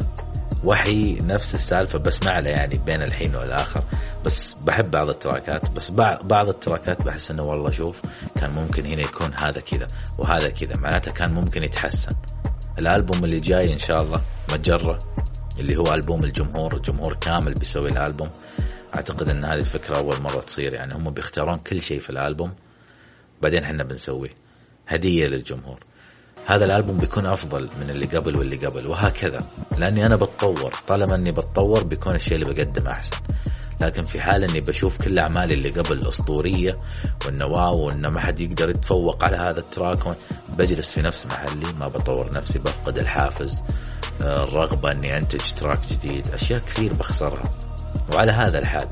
وحي 0.65 1.15
نفس 1.15 1.55
السالفة 1.55 1.99
بسمع 1.99 2.39
له 2.39 2.51
يعني 2.51 2.79
بين 2.79 3.03
الحين 3.03 3.35
والآخر. 3.35 3.85
بس 4.25 4.55
بحب 4.55 4.91
بعض 4.91 5.09
التراكات 5.09 5.71
بس 5.71 5.91
بعض 6.23 6.49
التراكات 6.49 7.03
بحس 7.03 7.31
إنه 7.31 7.43
والله 7.43 7.71
شوف 7.71 8.01
كان 8.41 8.51
ممكن 8.51 8.87
هنا 8.87 9.03
يكون 9.03 9.35
هذا 9.35 9.61
كذا 9.61 9.87
وهذا 10.19 10.51
كذا. 10.51 10.77
معناته 10.77 11.13
كان 11.13 11.35
ممكن 11.35 11.65
يتحسن. 11.65 12.13
الألبوم 12.79 13.25
اللي 13.25 13.41
جاي 13.41 13.73
إن 13.73 13.79
شاء 13.79 14.03
الله 14.03 14.21
مجره 14.53 14.99
اللي 15.59 15.77
هو 15.77 15.95
ألبوم 15.95 16.25
الجمهور 16.25 16.77
الجمهور 16.77 17.15
كامل 17.15 17.55
بيسوي 17.55 17.89
الألبوم. 17.91 18.29
أعتقد 18.95 19.29
إن 19.29 19.45
هذه 19.45 19.59
الفكرة 19.59 19.97
أول 19.97 20.23
مرة 20.23 20.41
تصير 20.41 20.75
يعني 20.75 20.95
هم 20.95 21.11
بيختارون 21.11 21.59
كل 21.59 21.83
شيء 21.83 22.01
في 22.01 22.11
الألبوم 22.11 22.53
بعدين 23.43 23.63
إحنا 23.65 23.85
بنسويه 23.85 24.31
هدية 24.89 25.27
للجمهور. 25.27 25.79
هذا 26.47 26.65
الألبوم 26.65 26.99
بيكون 26.99 27.27
أفضل 27.27 27.69
من 27.81 27.91
اللي 27.91 28.07
قبل 28.07 28.37
واللي 28.37 28.67
قبل 28.67 28.87
وهكذا. 28.87 29.45
لأني 29.79 30.07
أنا 30.07 30.17
بتطور 30.17 30.75
طالما 30.89 31.15
إني 31.15 31.33
بتطور 31.33 31.83
بيكون 31.85 32.15
الشيء 32.15 32.35
اللي 32.35 32.55
بقدمه 32.55 32.91
أحسن. 32.91 33.17
لكن 33.81 34.05
في 34.05 34.21
حال 34.21 34.45
إني 34.45 34.61
بشوف 34.61 35.03
كل 35.05 35.19
اعمالي 35.19 35.55
اللي 35.55 35.71
قبل 35.71 36.09
اسطوريه 36.09 36.81
وانه 37.27 37.47
wow 37.47 37.79
وإنه 37.79 38.11
ما 38.11 38.21
حد 38.21 38.41
يقدر 38.41 38.71
يتفوق 38.71 39.25
على 39.25 39.37
هذا 39.37 39.61
ال 39.61 39.70
track 39.70 40.17
بجلس 40.59 40.93
في 40.93 41.03
نفس 41.03 41.27
محلي 41.27 41.73
ما 41.73 41.89
بطور 41.89 42.31
نفسي 42.35 42.59
بفقد 42.59 42.99
الحافز 42.99 43.63
آه، 44.23 44.45
الرغبة 44.45 44.91
إني 44.91 45.19
أنتج 45.19 45.53
track 45.53 45.81
جديد 45.91 46.29
أشياء 46.29 46.59
كثير 46.61 46.93
بخسرها. 46.93 47.51
وعلى 48.13 48.33
هذا 48.33 48.59
الحال 48.59 48.89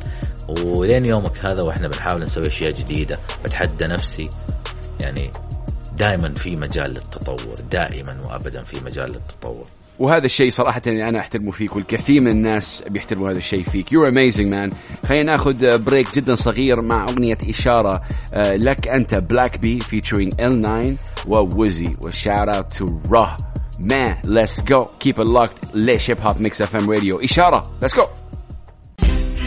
ولين 0.48 1.06
يومك 1.06 1.44
هذا 1.44 1.62
وإحنا 1.62 1.88
بنحاول 1.88 2.22
نسوي 2.22 2.46
أشياء 2.46 2.70
جديدة 2.70 3.18
بتحدى 3.44 3.86
نفسي 3.86 4.30
يعني 5.00 5.32
دائما 5.92 6.34
في 6.34 6.56
مجال 6.56 6.90
للتطور 6.90 7.60
دائما 7.70 8.20
وابدا 8.26 8.62
في 8.62 8.80
مجال 8.80 9.12
للتطور. 9.12 9.66
وهذا 9.98 10.26
الشيء 10.26 10.50
صراحة 10.50 10.82
اللي 10.86 11.08
أنا 11.08 11.18
أحترمه 11.18 11.50
فيك 11.50 11.76
والكثير 11.76 12.20
من 12.20 12.28
الناس 12.28 12.84
بيحترموا 12.90 13.30
هذا 13.30 13.38
الشيء 13.38 13.62
فيك. 13.64 13.86
You're 13.86 14.12
amazing 14.12 14.50
man. 14.50 14.74
خلينا 15.06 15.32
ناخذ 15.32 15.78
بريك 15.78 16.14
جدا 16.14 16.34
صغير 16.34 16.80
مع 16.80 17.04
أغنية 17.04 17.38
إشارة 17.50 18.02
آه، 18.34 18.56
لك 18.56 18.88
أنت 18.88 19.14
بلاك 19.14 19.60
بي 19.60 19.80
featuring 19.80 20.30
L9 20.34 20.96
ووزي 21.26 21.92
والشاوت 22.02 22.48
أوت 22.48 22.72
تو 22.72 22.86
راه. 23.10 23.36
Man 23.80 24.28
let's 24.28 24.62
go. 24.62 24.88
Keep 25.00 25.18
it 25.18 25.26
locked. 25.26 25.74
ليش 25.74 26.10
هوب 26.10 26.40
ميكس 26.40 26.62
اف 26.62 26.76
ام 26.76 26.90
راديو 26.90 27.20
إشارة. 27.20 27.62
Let's 27.84 27.92
go. 27.92 28.21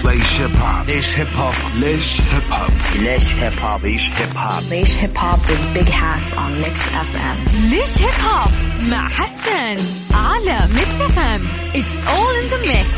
ليش 0.05 0.41
هيب 0.41 0.57
هوب 0.57 0.85
ليش 0.87 1.17
هيب 1.17 1.27
هوب 1.35 1.53
ليش 1.75 2.21
هيب 2.21 2.43
هوب 2.51 2.71
ليش 2.95 3.33
هيب 3.33 3.59
هوب 3.59 3.85
ليش 3.85 4.01
هيب 4.11 4.37
هوب 4.37 4.61
Leish 4.63 4.97
Hip 5.01 5.17
Hop 5.17 5.39
with 5.49 5.73
Big 5.75 5.89
Hass 5.89 6.33
on 6.33 6.51
Mix 6.63 6.79
FM. 6.89 7.55
ليش 7.69 7.97
hip 7.97 8.25
hop 8.25 8.51
مع 8.81 9.09
Hass 9.09 9.83
على 10.13 10.59
Mix 10.73 11.01
FM 11.01 11.47
it's 11.75 12.07
all 12.07 12.35
in 12.35 12.49
the 12.49 12.61
mix 12.61 12.89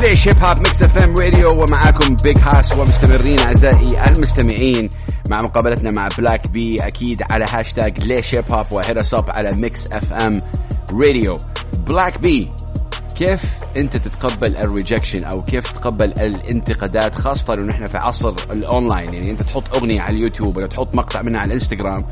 ليش 0.00 0.28
hip 0.28 0.36
hop 0.36 0.56
Mix 0.58 0.82
FM 0.82 1.14
radio 1.14 1.48
ومعاكم 1.62 2.16
Big 2.16 2.38
Hass 2.38 2.72
ومستمرين 2.72 3.40
أعزائي 3.40 4.04
المستمعين. 4.06 4.88
مع 5.30 5.40
مقابلتنا 5.40 5.90
مع 5.90 6.08
بلاك 6.18 6.48
بي 6.48 6.86
أكيد 6.86 7.22
على 7.30 7.44
هاشتاج 7.48 8.04
ليش 8.04 8.34
hip 8.34 8.52
hop 8.52 8.72
و 8.72 8.76
heads 8.76 8.98
up 9.14 9.30
على 9.30 9.50
Mix 9.62 9.92
FM 9.92 10.34
radio 10.92 11.38
بلاك 11.86 12.18
بي. 12.18 12.50
كيف 13.14 13.40
انت 13.76 13.96
تتقبل 13.96 14.56
ال 14.56 14.63
rejection 14.63 15.24
أو 15.24 15.42
كيف 15.42 15.72
تتقبل 15.72 16.04
الانتقادات 16.04 17.14
خاصة 17.14 17.54
إنه 17.54 17.72
إحنا 17.72 17.86
في 17.86 17.98
عصر 17.98 18.34
الأونلاين؟ 18.50 19.14
يعني 19.14 19.30
أنت 19.30 19.42
تحط 19.42 19.76
أغنية 19.76 20.00
على 20.00 20.16
اليوتيوب 20.16 20.56
ولا 20.56 20.66
تحط 20.66 20.94
مقطع 20.94 21.22
منها 21.22 21.40
على 21.40 21.46
الإنستغرام 21.48 22.06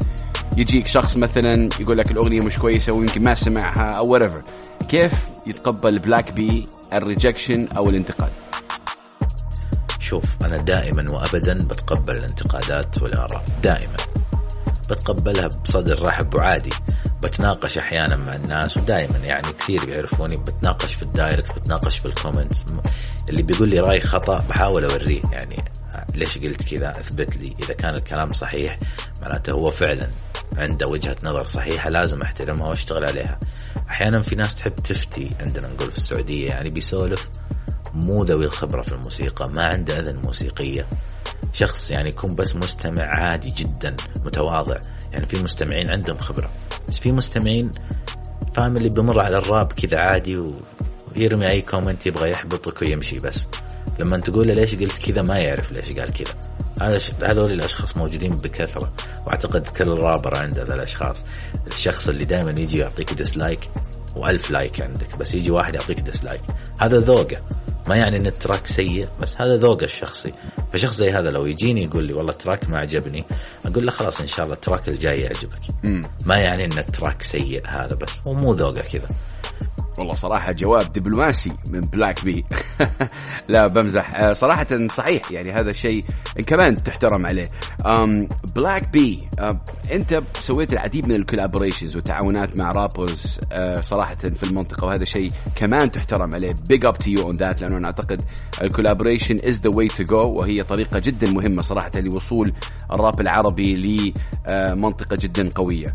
يجيك 0.57 0.87
شخص 0.87 1.17
مثلا 1.17 1.69
يقول 1.81 1.99
لك 1.99 2.11
الأغنية 2.11 2.41
مش 2.41 2.59
كويسة 2.59 2.93
ويمكن 2.93 3.23
ما 3.23 3.35
سمعها 3.35 3.93
أو 3.93 4.19
whatever. 4.19 4.43
كيف 4.89 5.13
يتقبل 5.47 5.99
بلاك 5.99 6.33
بي 6.33 6.67
ال 6.93 7.00
rejection 7.00 7.69
أو 7.77 7.91
الانتقاد؟ 7.91 8.31
شوف 9.99 10.25
أنا 10.45 10.57
دائما 10.57 11.11
وابدا 11.11 11.55
بتقبل 11.59 12.17
الانتقادات 12.17 13.03
والآراء. 13.03 13.45
دائما. 13.63 13.97
بتقبلها 14.91 15.47
بصدر 15.47 16.05
رحب 16.05 16.35
وعادي. 16.35 16.71
بتناقش 17.23 17.79
أحيانا 17.79 18.17
مع 18.17 18.35
الناس 18.35 18.77
ودائما 18.77 19.19
يعني 19.19 19.53
كثير 19.53 19.85
بيعرفوني 19.85 20.37
بتناقش 20.37 20.95
في 20.95 21.03
ال 21.03 21.11
direct 21.11 21.59
بتناقش 21.59 21.99
في 21.99 22.07
ال 22.07 22.13
comments. 22.13 22.65
اللي 23.29 23.43
بيقول 23.43 23.69
لي 23.69 23.81
رأي 23.81 24.01
خطأ 24.01 24.39
بحاول 24.39 24.85
أوريه. 24.85 25.23
يعني 25.33 25.65
ليش 26.15 26.39
قلت 26.39 26.75
كذا؟ 26.75 26.91
أثبت 26.91 27.37
لي. 27.37 27.55
إذا 27.63 27.75
كان 27.75 27.95
الكلام 27.95 28.33
صحيح 28.33 28.79
معناته 29.23 29.53
هو 29.53 29.71
فعلا 29.71 30.07
عنده 30.57 30.87
وجهة 30.87 31.17
نظر 31.23 31.45
صحيحة 31.45 31.91
لازم 31.91 32.23
أحترمها 32.23 32.69
وأشتغل 32.69 33.05
عليها. 33.05 33.39
أحيانا 33.91 34.23
في 34.23 34.35
ناس 34.35 34.55
تحب 34.55 34.75
تفتي 34.75 35.37
عندنا 35.41 35.69
نقول 35.69 35.93
في 35.93 35.99
السعودية 35.99 36.49
يعني 36.49 36.71
بيسولف 36.71 37.31
مو 37.95 38.25
ذوي 38.25 38.45
الخبرة 38.45 38.83
في 38.83 38.93
الموسيقى 38.93 39.49
ما 39.49 39.67
عنده 39.67 39.99
أذن 39.99 40.17
موسيقية. 40.25 40.89
شخص 41.59 41.91
يعني 41.91 42.09
يكون 42.09 42.35
بس 42.35 42.57
مستمع 42.57 43.03
عادي 43.03 43.51
جدا 43.51 43.97
متواضع. 44.25 44.77
يعني 45.13 45.27
في 45.27 45.43
مستمعين 45.43 45.91
عندهم 45.91 46.19
خبرة. 46.19 46.51
بس 46.89 46.99
في 46.99 47.13
مستمعين 47.13 47.73
فاهم 48.55 48.77
اللي 48.77 48.89
بمر 48.89 49.21
على 49.21 49.39
الراب 49.39 49.73
كذا 49.73 49.99
عادي 49.99 50.45
ويرمي 51.17 51.49
أي 51.49 51.63
comment 51.63 52.07
يبغى 52.07 52.31
يحبطك 52.31 52.83
ويمشي 52.83 53.17
بس. 53.17 53.49
لما 53.99 54.17
تقول 54.17 54.49
له 54.49 54.55
ليش 54.55 54.75
قلت 54.75 54.99
كذا 54.99 55.23
ما 55.23 55.39
يعرف 55.39 55.73
ليش 55.73 55.99
قال 55.99 56.13
كذا. 56.13 56.35
هذا. 56.83 57.01
هذول 57.23 57.53
الأشخاص 57.53 57.97
موجودين 57.97 58.37
بكثرة. 58.37 58.93
وأعتقد 59.27 59.67
كل 59.67 59.89
رابر 59.89 60.37
عنده 60.37 60.63
ذا 60.63 60.75
الأشخاص. 60.75 61.25
الشخص 61.67 62.09
اللي 62.09 62.25
دائما 62.25 62.51
يجي 62.51 62.79
يعطيك 62.79 63.13
dislike 63.13 63.71
وألف 64.17 64.51
like 64.51 64.81
عندك 64.81 65.17
بس 65.17 65.35
يجي 65.35 65.51
واحد 65.51 65.75
يعطيك 65.75 66.01
dislike 66.01 66.43
هذا 66.79 66.99
ذوقه. 66.99 67.58
ما 67.89 67.97
يعني 67.97 68.17
إن 68.17 68.27
ال 68.27 68.34
track 68.34 68.67
سيء 68.67 69.09
بس 69.21 69.41
هذا 69.41 69.57
ذوقه 69.57 69.85
الشخصي. 69.85 70.33
فشخص 70.73 70.97
زي 70.97 71.13
هذا 71.13 71.31
لو 71.31 71.47
يجيني 71.47 71.85
يقول 71.85 72.05
لي 72.05 72.13
والله 72.13 72.33
ال 72.33 72.39
track 72.39 72.71
ما 72.71 72.79
عجبني 72.79 73.25
أقول 73.67 73.87
له 73.87 73.93
خلاص 73.93 74.21
إن 74.21 74.27
شاء 74.27 74.45
الله 74.45 74.55
ال 74.55 74.61
track 74.61 74.89
الجاي 74.89 75.21
يعجبك. 75.21 75.61
ما 76.27 76.37
يعني 76.37 76.65
إن 76.65 76.79
ال 76.79 76.86
track 76.86 77.23
سيء 77.23 77.63
هذا 77.67 77.95
بس 77.95 78.21
هو 78.27 78.35
مو 78.35 78.53
ذوقه 78.53 78.83
كذا. 78.83 79.09
والله 79.99 80.15
صراحة 80.15 80.53
جواب 80.53 80.93
دبلوماسي 80.93 81.53
من 81.71 81.81
بلاك 81.81 82.25
بي 82.25 82.45
لا 83.49 83.67
بمزح. 83.67 84.15
آه، 84.15 84.33
صراحة 84.33 84.67
صحيح 84.89 85.33
يعني 85.33 85.53
هذا 85.53 85.71
الشيء 85.71 86.05
كمان 86.47 86.83
تحترم 86.83 87.27
عليه. 87.27 87.49
بلاك 88.57 88.93
بي 88.93 89.29
أنت 89.93 90.23
سويت 90.41 90.73
العديد 90.73 91.09
من 91.09 91.15
ال 91.15 91.20
collaborations 91.20 91.97
والتعاونات 91.97 92.59
مع 92.59 92.73
rappers 92.73 93.39
uh, 93.39 93.81
صراحة 93.81 94.15
في 94.15 94.43
المنطقة 94.43 94.87
وهذا 94.87 95.05
شيء 95.05 95.31
كمان 95.57 95.91
تحترم 95.91 96.35
عليه. 96.35 96.55
big 96.69 96.87
up 96.87 96.99
to 96.99 97.11
you 97.11 97.23
on 97.23 97.37
that 97.37 97.61
لأنه 97.63 97.77
أنا 97.77 97.87
أعتقد 97.87 98.23
ال 98.63 98.68
collaboration 98.68 99.37
is 99.45 99.61
the 99.61 99.71
way 99.71 99.89
to 99.89 100.05
go 100.05 100.31
وهي 100.31 100.63
طريقة 100.63 100.99
جدا 100.99 101.31
مهمة 101.31 101.63
صراحة 101.63 101.91
لوصول 101.97 102.53
الراب 102.93 103.21
العربي 103.21 103.77
لمنطقه 104.47 105.17
جدا 105.17 105.51
قوية. 105.55 105.95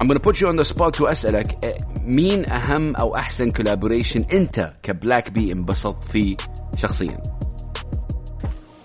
I'm 0.00 0.06
gonna 0.08 0.20
put 0.20 0.40
you 0.40 0.48
on 0.48 0.56
the 0.56 0.64
spot 0.64 1.00
واسالك 1.00 1.64
آه، 1.64 1.76
مين 2.06 2.50
أهم 2.50 2.96
أو 2.96 3.16
أحسن 3.16 3.50
collaboration 3.50 4.24
أنت 4.32 4.74
كبلاك 4.82 5.30
بي 5.30 5.52
انبسطت 5.52 6.04
فيه 6.04 6.36
شخصيا؟ 6.76 7.33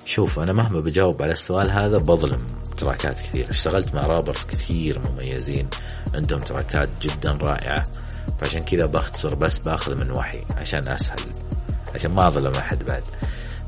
شوف 0.09 0.39
أنا 0.39 0.53
مهما 0.53 0.79
بجاوب 0.79 1.21
على 1.21 1.31
السؤال 1.31 1.71
هذا 1.71 1.97
بظلم 1.97 2.37
تراكات 2.77 3.19
كثير. 3.19 3.49
اشتغلت 3.49 3.93
مع 3.93 4.01
rappers 4.01 4.43
كثير 4.43 5.01
مميزين 5.09 5.69
عندهم 6.13 6.39
تراكات 6.39 6.89
جدا 7.01 7.29
رائعة. 7.29 7.83
فعشان 8.39 8.61
كذا 8.61 8.85
بختصر 8.85 9.35
بس 9.35 9.57
باخذ 9.57 10.03
من 10.03 10.11
وحي 10.11 10.43
عشان 10.57 10.87
أسهل 10.87 11.19
عشان 11.95 12.11
ما 12.11 12.27
أظلم 12.27 12.55
أحد 12.55 12.83
بعد. 12.83 13.03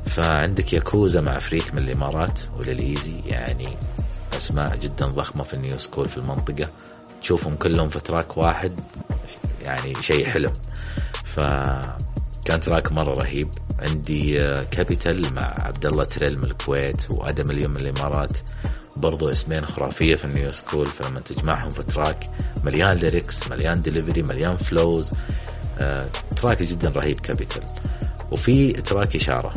فعندك 0.06 0.72
ياكوزا 0.72 1.20
مع 1.20 1.38
فريك 1.38 1.74
من 1.74 1.78
الإمارات 1.78 2.40
ولليزي 2.56 3.20
يعني 3.26 3.78
أسماء 4.36 4.76
جدا 4.76 5.06
ضخمة 5.06 5.42
في 5.42 5.54
ال 5.54 5.60
new 5.60 5.78
school 5.78 6.08
في 6.08 6.16
المنطقة. 6.16 6.68
تشوفهم 7.20 7.56
كلهم 7.56 7.88
في 7.88 8.00
track 8.00 8.36
واحد 8.36 8.72
يعني 9.62 9.94
شيء 10.02 10.26
حلم 10.26 10.52
ف 11.24 11.40
كان 12.44 12.60
track 12.60 12.92
مرة 12.92 13.14
رهيب. 13.14 13.50
عندي 13.80 14.36
كابيتال 14.70 15.34
مع 15.34 15.54
عبد 15.58 15.86
الله 15.86 16.04
تريل 16.04 16.38
من 16.38 16.44
الكويت 16.44 17.10
وآدم 17.10 17.50
اليوم 17.50 17.70
من 17.70 17.80
الإمارات. 17.80 18.38
برضو 18.96 19.30
اسمين 19.30 19.66
خرافية 19.66 20.14
في 20.14 20.24
ال 20.24 20.31
new 20.31 20.52
school 20.52 20.86
فلما 20.86 21.20
تجمعهم 21.20 21.70
في 21.70 21.82
track 21.82 22.30
مليان 22.64 22.96
lyrics 22.96 23.50
مليان 23.50 23.82
ديليفري 23.82 24.22
مليان 24.22 24.56
flows 24.56 25.12
آه، 25.80 26.08
track 26.36 26.62
جدا 26.62 26.88
رهيب 26.88 27.18
كابيتال. 27.18 27.64
وفي 28.30 28.72
track 28.72 29.16
إشارة. 29.16 29.52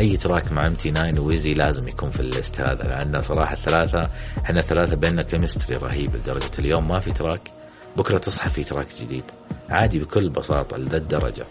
أي 0.00 0.16
track 0.16 0.52
مع 0.52 0.66
ام 0.66 0.74
تي 0.74 0.90
9 0.90 1.20
ويزي 1.20 1.54
لازم 1.54 1.88
يكون 1.88 2.10
في 2.10 2.20
ال 2.20 2.28
list 2.28 2.60
هذا 2.60 2.82
لأن 2.82 3.22
صراحة 3.22 3.54
الثلاثة 3.54 4.10
إحنا 4.44 4.58
الثلاثة 4.58 4.96
بيننا 4.96 5.22
chemistry 5.22 5.76
رهيب 5.76 6.10
لدرجة 6.16 6.50
اليوم 6.58 6.88
ما 6.88 7.00
في 7.00 7.12
track. 7.12 7.40
بكرة 7.96 8.18
تصحى 8.18 8.50
في 8.50 8.64
track 8.64 8.86
جديد. 9.00 9.24
عادي 9.68 9.98
بكل 9.98 10.28
بساطة 10.28 10.76
لذا 10.76 10.96
الدرجه 10.96 11.44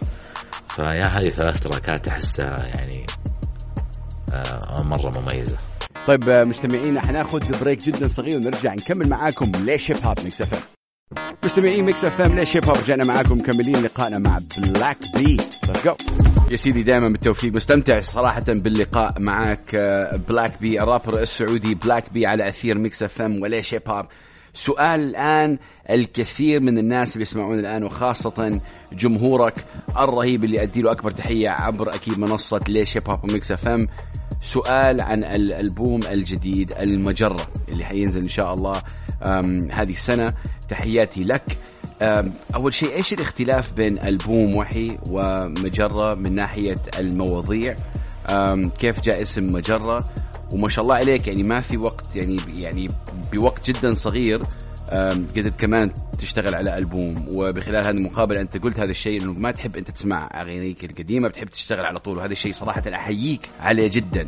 فيا 0.75 1.06
هذه 1.06 1.29
ثلاث 1.29 1.63
تراكات 1.63 2.08
أحسها 2.08 2.65
يعني 2.65 3.06
آه 4.34 4.84
مرة 4.84 5.20
مميزة. 5.20 5.58
طيب 6.08 6.29
آه، 6.29 6.44
مستمعينا 6.44 7.01
حناخذ 7.01 7.60
break 7.63 7.84
جدا 7.84 8.08
صغير 8.08 8.38
ونرجع 8.38 8.74
نكمل 8.74 9.10
معاكم 9.10 9.51
ليش 9.65 9.91
هيب 9.91 9.98
هاب 10.06 10.20
ميكس 10.24 10.41
اف 10.41 10.53
ام 10.53 10.62
مستمعين 11.44 11.86
ميكس 11.86 12.06
اف 12.06 12.22
ام 12.22 12.36
ليش 12.36 12.58
هيب 12.58 12.65
هاب 12.65 12.77
رجعنا 12.77 13.03
معاكم 13.06 13.38
مكملين 13.39 13.84
لقائنا 13.84 14.17
مع 14.20 14.39
بلاك 14.58 14.98
بي 15.15 15.24
let's 15.24 15.86
go 15.86 15.96
يا 16.51 16.58
سيدي 16.58 16.84
دائما 16.84 17.10
بالتوفيق. 17.10 17.53
مستمتع 17.53 18.01
صراحة 18.01 18.44
باللقاء 18.48 19.20
معك 19.20 19.75
بلاك 20.29 20.62
بي 20.62 20.82
الرابر 20.84 21.22
السعودي 21.22 21.75
بلاك 21.75 22.13
بي 22.13 22.25
على 22.25 22.50
أثير 22.50 22.77
ميكس 22.77 23.03
اف 23.03 23.22
ام 23.22 23.41
وليش 23.41 23.74
هيب 23.74 23.89
هاب 23.89 24.08
سؤال 24.58 25.00
الآن 25.00 25.58
الكثير 25.90 26.60
من 26.60 26.78
الناس 26.78 27.14
اللي 27.14 27.22
يسمعون 27.22 27.60
الآن 27.60 27.84
وخاصة 27.84 28.60
جمهورك 28.94 29.66
الرهيب 30.00 30.44
اللي 30.44 30.62
أدي 30.62 30.82
له 30.82 30.92
أكبر 30.92 31.12
تحية 31.12 31.50
عبر 31.50 31.96
أكيد 31.96 32.20
منصة 32.20 32.60
ليش 32.68 32.98
هيب 32.98 33.10
هاب 33.10 33.24
وميكس 33.24 33.52
اف 33.52 33.68
ام 33.68 33.88
سؤال 34.44 35.02
عن 35.02 35.24
الألبوم 35.24 36.00
الجديد 36.04 36.72
المجرة 36.72 37.48
اللي 37.70 37.86
حينزل 37.86 38.22
إن 38.22 38.30
شاء 38.30 38.54
الله 38.54 38.82
هذه 39.72 39.92
السنة. 39.92 40.34
تحياتي 40.70 41.24
لك. 41.24 41.58
أول 42.56 42.74
شيء 42.74 42.94
إيش 42.94 43.14
الاختلاف 43.14 43.74
بين 43.74 44.00
ألبوم 44.00 44.58
وحي 44.58 44.98
ومجرة 45.10 46.14
من 46.14 46.36
ناحية 46.36 46.78
المواضيع؟ 47.00 47.76
كيف 48.80 49.02
جاء 49.02 49.22
اسم 49.22 49.54
مجرة؟ 49.54 50.10
وما 50.54 50.70
شاء 50.70 50.84
الله 50.84 50.96
عليك 50.96 51.28
يعني 51.28 51.43
ما 51.43 51.62
في 51.62 51.78
وقت 51.78 52.15
يعني 52.15 52.38
يعني 52.56 52.88
بوقت 53.32 53.69
جدا 53.69 53.95
صغير 53.95 54.41
قدرت 55.36 55.60
كمان 55.60 55.93
تشتغل 56.19 56.56
على 56.56 56.77
ألبوم. 56.77 57.30
وبخلال 57.36 57.86
هذه 57.86 57.95
المقابلة 57.95 58.41
أنت 58.41 58.58
قلت 58.58 58.80
هذا 58.80 58.91
الشيء 58.91 59.21
أنه 59.21 59.34
ما 59.34 59.51
تحب 59.51 59.75
أنت 59.77 59.91
تسمع 59.91 60.30
أغانيك 60.41 60.84
القديمة 60.84 61.27
بتحب 61.27 61.49
تشتغل 61.49 61.86
على 61.86 61.99
طول. 61.99 62.17
وهذا 62.17 62.34
الشيء 62.34 62.53
صراحة 62.53 62.84
أحييك 62.93 63.49
عليه 63.60 63.88
جدا. 63.88 64.27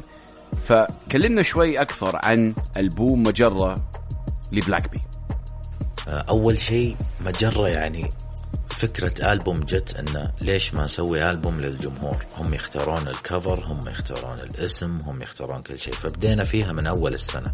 فكلمنا 0.67 1.41
شوي 1.41 1.81
أكثر 1.81 2.19
عن 2.23 2.55
ألبوم 2.77 3.23
مجرة 3.23 3.75
لبلاك 4.51 4.91
بي. 4.91 5.01
أول 6.07 6.57
شيء 6.57 6.95
مجرة 7.25 7.69
يعني 7.69 8.09
فكرة 8.69 9.31
ألبوم 9.31 9.59
جت 9.59 9.95
أنه 9.95 10.31
ليش 10.41 10.73
ما 10.73 10.85
نسوي 10.85 11.31
ألبوم 11.31 11.61
للجمهور؟ 11.61 12.15
هم 12.37 12.53
يختارون 12.53 13.07
الكفر 13.07 13.63
هم 13.65 13.79
يختارون 13.87 14.39
الاسم 14.39 14.99
هم 15.05 15.21
يختارون 15.21 15.61
كل 15.61 15.79
شيء. 15.79 15.93
فبدينا 15.93 16.43
فيها 16.43 16.73
من 16.73 16.87
أول 16.87 17.13
السنة. 17.13 17.53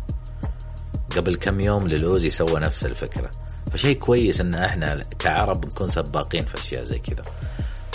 قبل 1.17 1.35
كم 1.35 1.59
يوم 1.59 1.87
للوزي 1.87 2.29
سوى 2.29 2.59
نفس 2.59 2.85
الفكرة. 2.85 3.31
فشيء 3.71 3.97
كويس 3.97 4.41
أن 4.41 4.55
إحنا 4.55 5.03
كعرب 5.19 5.65
نكون 5.65 5.89
سباقين 5.89 6.45
في 6.45 6.57
أشياء 6.57 6.83
زي 6.83 6.99
كذا. 6.99 7.23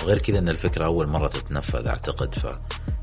وغير 0.03 0.19
كذا 0.19 0.39
أن 0.39 0.49
الفكرة 0.49 0.85
أول 0.85 1.07
مرة 1.07 1.29
تتنفذ 1.29 1.89
أعتقد 1.89 2.35
ف 2.35 2.47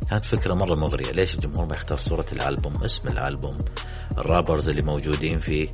كانت 0.09 0.25
فكرة 0.25 0.53
مرة 0.53 0.75
مغرية. 0.75 1.11
ليش 1.11 1.35
الجمهور 1.35 1.65
ما 1.65 1.75
يختار 1.75 1.97
صورة 1.97 2.25
الألبوم 2.31 2.83
اسم 2.83 3.07
الألبوم 3.07 3.57
الرابرز 4.17 4.69
اللي 4.69 4.81
موجودين 4.81 5.39
فيه؟ 5.39 5.67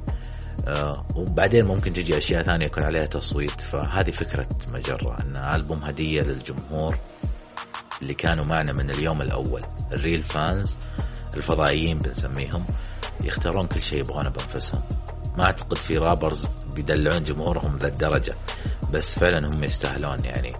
آه 0.67 1.07
وبعدين 1.15 1.65
ممكن 1.65 1.93
تجي 1.93 2.17
أشياء 2.17 2.43
ثانية 2.43 2.65
يكون 2.65 2.83
عليها 2.83 3.05
تصويت. 3.05 3.61
فهذه 3.61 4.11
فكرة 4.11 4.47
مجرة 4.73 5.17
إن 5.21 5.37
ألبوم 5.37 5.83
هدية 5.83 6.21
للجمهور 6.21 6.97
اللي 8.01 8.13
كانوا 8.13 8.45
معنا 8.45 8.73
من 8.73 8.89
اليوم 8.89 9.21
الأول. 9.21 9.61
الريل 9.91 10.23
فانز 10.23 10.77
الفضائيين 11.37 11.97
بنسميهم. 11.97 12.67
يختارون 13.23 13.67
كل 13.67 13.81
شيء 13.81 13.99
يبغونه 13.99 14.29
بأنفسهم. 14.29 14.81
ما 15.37 15.43
أعتقد 15.45 15.77
في 15.77 15.97
رابرز 15.97 16.47
بيدلعون 16.75 17.23
جمهورهم 17.23 17.77
ذا 17.77 17.87
الدرجة 17.87 18.33
بس 18.91 19.19
فعلا 19.19 19.47
هم 19.47 19.63
يستاهلون 19.63 20.25
يعني 20.25 20.51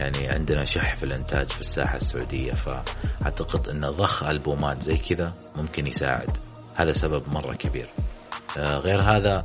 يعني 0.00 0.28
عندنا 0.28 0.64
شح 0.64 0.94
في 0.94 1.02
الإنتاج 1.02 1.48
في 1.48 1.60
الساحة 1.60 1.96
السعودية 1.96 2.52
فأعتقد 2.52 3.68
إن 3.68 3.88
ضخ 3.90 4.22
ألبومات 4.22 4.82
زي 4.82 4.96
كذا 4.96 5.32
ممكن 5.56 5.86
يساعد. 5.86 6.30
هذا 6.76 6.92
سبب 6.92 7.22
مرة 7.32 7.54
كبير. 7.54 7.86
آه، 8.58 8.74
غير 8.74 9.02
هذا 9.02 9.44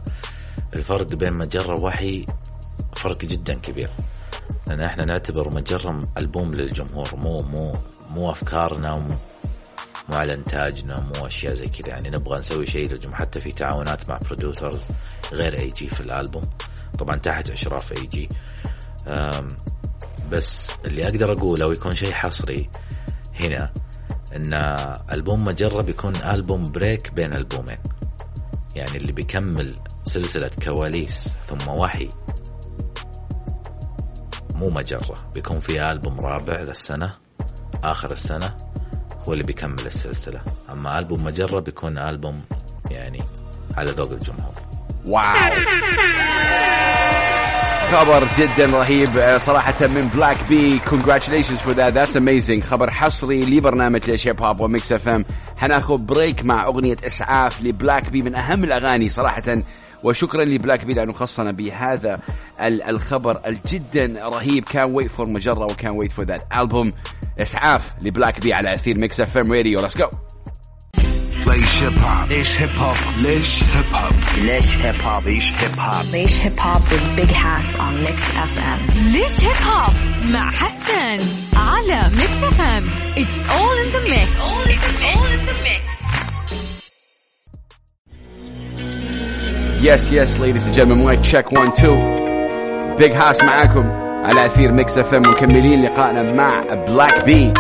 الفرق 0.76 1.08
بين 1.08 1.34
مجرة 1.34 1.74
ووحي 1.80 2.26
فرق 2.96 3.18
جدا 3.18 3.54
كبير. 3.54 3.90
لأن 4.68 4.82
إحنا 4.82 5.06
نعتبر 5.06 5.50
مجرة 5.50 6.02
ألبوم 6.18 6.54
للجمهور 6.54 7.16
مو 7.16 7.40
مو 7.40 7.76
مو 8.10 8.32
أفكارنا 8.32 8.96
مو, 8.96 9.16
مو 10.12 10.18
على 10.18 10.34
إنتاجنا 10.34 11.00
مو 11.00 11.28
أشياء 11.28 11.54
زي 11.54 11.68
كذا. 11.68 11.90
يعني 11.90 12.10
نبغى 12.10 12.40
نسوي 12.40 12.66
شيء 12.66 12.90
للجمهور 12.90 13.18
حتى 13.18 13.42
في 13.42 13.52
تعاونات 13.52 14.10
مع 14.10 14.18
producers 14.18 14.88
غير 15.34 15.60
اي 15.60 15.70
جي 15.70 15.88
في 15.88 16.00
الألبوم. 16.00 16.50
طبعا 17.00 17.16
تحت 17.16 17.50
إشراف 17.50 17.92
اي 17.92 18.08
جي 18.08 18.30
بس 20.32 20.72
اللي 20.86 21.04
أقدر 21.04 21.32
أقوله 21.32 21.68
ويكون 21.68 21.96
شيء 21.96 22.12
حصري 22.12 22.70
هنا 23.40 23.74
إن 24.36 24.54
ألبوم 25.12 25.46
مجرة 25.46 25.82
بيكون 25.82 26.16
ألبوم 26.16 26.64
break 26.64 27.14
بين 27.14 27.34
ألبومين. 27.34 27.78
يعني 28.76 28.98
اللي 28.98 29.12
بيكمل 29.12 29.76
سلسلة 30.06 30.52
كواليس 30.64 31.28
ثم 31.28 31.68
وحي. 31.70 32.10
مو 34.56 34.70
مجرة. 34.70 35.32
بيكون 35.34 35.60
في 35.60 35.92
ألبوم 35.92 36.20
رابع 36.20 36.62
ذا 36.62 36.72
السنة 36.72 37.14
آخر 37.84 38.12
السنة. 38.12 38.58
هو 39.32 39.34
اللي 39.34 39.44
بيكمل 39.44 39.86
السلسلة. 39.86 40.42
أما 40.72 41.00
ألبوم 41.00 41.24
مجرة 41.24 41.60
بيكون 41.60 41.98
ألبوم 41.98 42.42
يعني 42.92 43.24
على 43.78 43.92
ذوق 43.92 44.12
الجمهور. 44.12 44.54
واو. 45.06 45.52
خبر 47.92 48.28
جدا 48.38 48.66
رهيب 48.66 49.18
آه، 49.18 49.38
صراحة 49.38 49.88
من 49.88 50.10
بلاك 50.16 50.38
بي 50.50 50.80
congratulations 50.80 51.62
for 51.66 51.74
that. 51.74 51.94
That's 51.94 52.16
amazing. 52.16 52.64
خبر 52.64 52.92
حصري 52.92 53.46
لبرنامج 53.46 54.10
ليش 54.10 54.28
هيب 54.28 54.42
هوب 54.42 54.60
وميكس 54.60 54.92
اف 54.92 55.08
ام 55.08 55.26
حناخذ 55.58 55.98
break 56.06 56.46
مع 56.46 56.66
أغنية 56.66 56.98
إسعاف 57.08 57.62
لبلاك 57.62 58.10
بي 58.10 58.22
من 58.22 58.36
أهم 58.36 58.64
الأغاني 58.64 59.10
صراحة. 59.10 59.64
وشكرا 60.04 60.44
لبلاك 60.44 60.86
بي 60.86 60.94
لأنه 60.94 61.14
خصنا 61.14 61.52
بهذا 61.52 62.20
الخبر 62.62 63.40
الجدا 63.48 64.28
رهيب. 64.30 64.64
كان 64.64 64.94
ويت 64.96 65.12
فور 65.12 65.26
مجرة 65.26 65.64
وكان 65.66 65.92
ويت 65.92 66.12
فور 66.12 66.26
ذات 66.26 66.48
البوم 66.58 66.92
إسعاف 67.40 67.90
لبلاك 68.02 68.40
بي 68.40 68.54
على 68.54 68.74
أثير 68.74 68.98
ميكس 68.98 69.20
اف 69.20 69.38
ام 69.38 69.54
radio 69.54 69.82
let's 69.82 69.98
go 69.98 70.08
ليش 71.48 71.84
هيب 71.84 72.00
هوب 72.00 72.30
ليش 72.30 72.62
هيب 72.62 72.70
هوب 72.78 72.96
ليش 73.18 73.64
هيب 73.64 73.94
هوب 73.94 74.14
ليش 74.38 74.70
هيب 74.72 75.02
هوب 75.02 75.24
ليش 75.26 75.52
هيب 75.54 75.80
هوب 75.80 76.04
Leish 76.12 76.36
Hip 76.44 76.60
Hop 76.64 76.82
with 76.92 77.06
Big 77.20 77.32
Hass 77.32 77.70
on 77.76 77.94
Mix 78.06 78.22
FM. 78.22 78.98
ليش 79.14 79.42
هيب 79.42 79.68
هوب 79.68 79.94
مع 80.24 80.52
Hass 80.52 81.20
على 81.58 82.02
ميكس 82.18 82.44
اف 82.44 82.62
ام 82.62 82.90
it's 83.18 83.50
all 83.50 83.78
in 83.78 83.92
the 83.92 84.04
mix 84.04 84.42
yes 89.84 90.12
yes 90.12 90.38
ladies 90.38 90.68
and 90.68 90.76
gentlemen 90.76 91.04
mic 91.06 91.20
check 91.20 91.54
1 91.54 91.72
2 91.72 92.96
بيج 92.96 93.12
هاس 93.12 93.44
معاكم 93.44 93.92
على 94.26 94.46
اثير 94.46 94.72
ميكس 94.72 94.98
اف 94.98 95.14
ام 95.14 95.22
مكملين 95.22 95.82
لقائنا 95.82 96.34
مع 96.34 96.62
بلاك 96.62 97.26
بي 97.26 97.54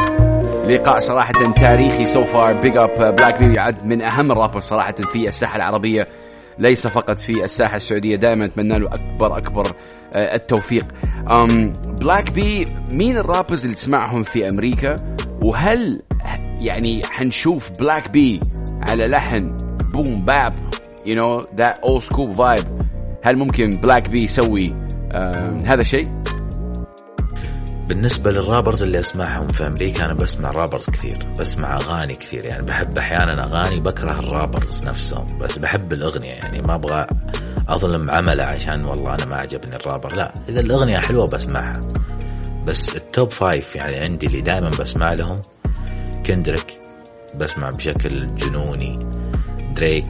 لقاء 0.67 0.99
صراحة 0.99 1.53
تاريخي 1.61 2.05
so 2.05 2.23
far 2.23 2.53
big 2.53 2.77
up 2.77 3.15
بلاك 3.15 3.39
بي 3.39 3.53
يعد 3.53 3.85
من 3.85 4.01
اهم 4.01 4.31
الرابر 4.31 4.59
صراحة 4.59 4.91
في 4.91 5.27
الساحة 5.27 5.55
العربية 5.55 6.07
ليس 6.59 6.87
فقط 6.87 7.19
في 7.19 7.43
الساحة 7.43 7.75
السعودية 7.77 8.15
دائما 8.15 8.45
اتمنى 8.45 8.79
له 8.79 8.89
اكبر 8.93 9.67
آه، 10.15 10.35
التوفيق 10.35 10.87
بلاك 12.01 12.31
بي 12.31 12.65
مين 12.93 13.17
ال 13.17 13.23
rappers 13.23 13.63
اللي 13.63 13.75
تسمعهم 13.75 14.23
في 14.23 14.47
أمريكا 14.47 14.95
وهل 15.43 16.01
يعني 16.61 17.01
حنشوف 17.05 17.69
بلاك 17.79 18.09
بي 18.09 18.41
على 18.81 19.07
لحن 19.07 19.57
boom 19.93 20.25
bap 20.25 20.53
you 21.05 21.15
know 21.15 21.41
that 21.57 21.79
old 21.83 22.03
school 22.03 22.35
vibe 22.35 22.67
هل 23.23 23.37
ممكن 23.37 23.73
بلاك 23.73 24.09
بي 24.09 24.23
يسوي 24.23 24.75
هذا 25.65 25.81
الشيء؟ 25.81 26.07
بالنسبة 27.87 28.31
لل 28.31 28.43
rappers 28.43 28.83
اللي 28.83 28.99
أسمعهم 28.99 29.47
في 29.47 29.67
أمريكا 29.67 30.05
أنا 30.05 30.13
بسمع 30.13 30.51
rappers 30.51 30.89
كثير 30.89 31.27
بسمع 31.39 31.77
أغاني 31.77 32.15
كثير 32.15 32.45
يعني 32.45 32.65
بحب 32.65 32.97
أحيانا 32.97 33.45
أغاني 33.45 33.79
بكره 33.79 34.11
ال 34.11 34.21
rappers 34.21 34.87
نفسهم 34.87 35.25
بس 35.41 35.57
بحب 35.57 35.93
الأغنية 35.93 36.31
يعني 36.31 36.61
ما 36.61 36.75
أبغى 36.75 37.07
أظلم 37.67 38.11
عمله 38.11 38.43
عشان 38.43 38.85
والله 38.85 39.15
أنا 39.15 39.25
ما 39.25 39.35
عجبني 39.35 39.75
الرابر 39.75 40.15
لا 40.15 40.33
إذا 40.49 40.59
الأغنية 40.61 40.97
حلوة 40.97 41.27
بسمعها 41.27 41.79
بس 42.67 42.95
ال 42.95 43.04
top 43.04 43.31
five 43.31 43.75
يعني 43.75 43.95
عندي 43.95 44.25
اللي 44.25 44.41
دائما 44.41 44.69
بسمع 44.69 45.13
لهم 45.13 45.41
كندريك 46.25 46.79
بسمع 47.35 47.69
بشكل 47.69 48.35
جنوني 48.35 48.99
دريك 49.75 50.07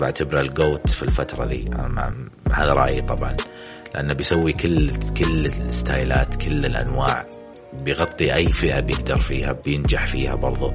بعتبره 0.00 0.40
ال 0.40 0.50
GOAT 0.50 0.88
في 0.88 1.02
الفترة 1.02 1.44
ذي. 1.44 1.70
هذا 2.52 2.72
رأيي 2.72 3.02
طبعا. 3.02 3.36
لأنه 3.94 4.14
بيسوي 4.14 4.52
كل 4.52 4.90
كل 4.96 5.46
الستايلات 5.46 6.34
كل 6.34 6.66
الأنواع. 6.66 7.26
بيغطي 7.82 8.34
أي 8.34 8.48
فئة 8.48 8.80
بيقدر 8.80 9.16
فيها 9.16 9.52
بينجح 9.52 10.06
فيها 10.06 10.36
برضو. 10.36 10.72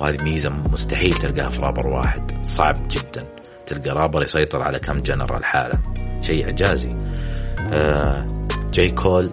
وهذه 0.00 0.24
ميزة 0.24 0.50
مستحيل 0.50 1.14
تلقاها 1.14 1.50
في 1.50 1.60
رابر 1.60 1.88
واحد. 1.88 2.44
صعب 2.44 2.76
جدا. 2.88 3.20
تلقى 3.66 3.90
رابر 3.90 4.22
يسيطر 4.22 4.62
على 4.62 4.78
كم 4.78 4.98
genre 4.98 5.36
لحاله 5.36 5.78
شيء 6.20 6.44
إعجازي. 6.44 6.88
آه 7.72 8.26
جاي 8.72 8.90
كول. 8.90 9.32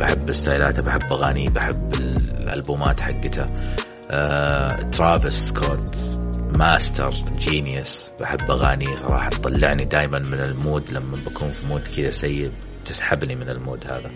بحب 0.00 0.32
ستايلاته 0.32 0.82
بحب 0.82 1.12
أغانيه 1.12 1.48
بحب 1.48 1.94
الألبومات 1.94 3.00
حقته. 3.00 3.46
آه 4.10 4.72
ترافيس 4.72 5.34
سكوت. 5.34 5.96
master 6.48 7.10
genius. 7.38 8.10
بحب 8.20 8.50
أغاني 8.50 8.96
صراحة 8.96 9.30
تطلعني 9.30 9.84
دائما 9.84 10.18
من 10.18 10.40
ال 10.40 10.48
mood. 10.48 10.90
لما 10.92 11.16
بكون 11.26 11.50
في 11.50 11.66
mood 11.66 11.86
كذا 11.86 12.10
سيء 12.10 12.50
تسحبني 12.84 13.34
من 13.34 13.48
ال 13.48 13.55
mood 13.55 13.84
هذا. 13.86 14.10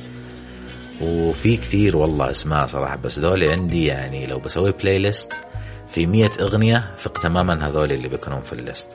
وفي 1.00 1.56
كثير 1.56 1.96
والله 1.96 2.30
أسماء 2.30 2.66
صراحة. 2.66 2.96
بس 2.96 3.18
ذولي 3.18 3.52
عندي 3.52 3.86
يعني 3.86 4.26
لو 4.26 4.38
بسوي 4.38 4.72
playlist 4.72 5.32
في 5.88 6.06
مية 6.06 6.30
أغنية 6.40 6.94
ثق 6.98 7.18
تماما 7.18 7.68
هذول 7.68 7.92
اللي 7.92 8.08
بيكونون 8.08 8.42
في 8.42 8.52
ال 8.52 8.59
list. 8.59 8.90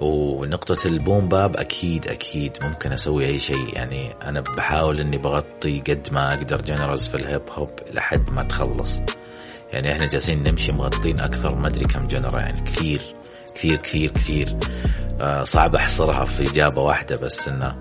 ونقطة 0.00 0.88
ال 0.88 0.96
boom 0.96 1.28
bap 1.28 1.56
أكيد 1.56 2.08
أكيد 2.08 2.56
ممكن 2.62 2.92
أسوي 2.92 3.26
أي 3.26 3.38
شيء. 3.38 3.74
يعني 3.74 4.14
أنا 4.22 4.40
بحاول 4.40 5.00
إني 5.00 5.18
بغطي 5.18 5.80
قد 5.80 6.08
ما 6.12 6.34
أقدر 6.34 6.62
genres 6.62 7.08
في 7.08 7.14
ال 7.14 7.21
hip 7.21 7.42
hop 7.50 7.70
لحد 7.92 8.30
ما 8.30 8.42
تخلص. 8.42 9.00
يعني 9.74 9.92
إحنا 9.92 10.06
جالسين 10.06 10.42
نمشي 10.42 10.72
مغطين 10.72 11.20
أكثر 11.20 11.54
ما 11.54 11.66
أدري 11.66 11.84
كم 11.84 12.06
جنرا 12.06 12.40
يعني 12.40 12.60
كثير 12.60 13.00
كثير 13.54 13.76
كثير 13.76 14.10
كثير. 14.10 14.56
آه 15.20 15.42
صعب 15.42 15.74
أحصرها 15.74 16.24
في 16.24 16.50
إجابة 16.50 16.82
واحدة 16.82 17.16
بس 17.16 17.48
إنه 17.48 17.76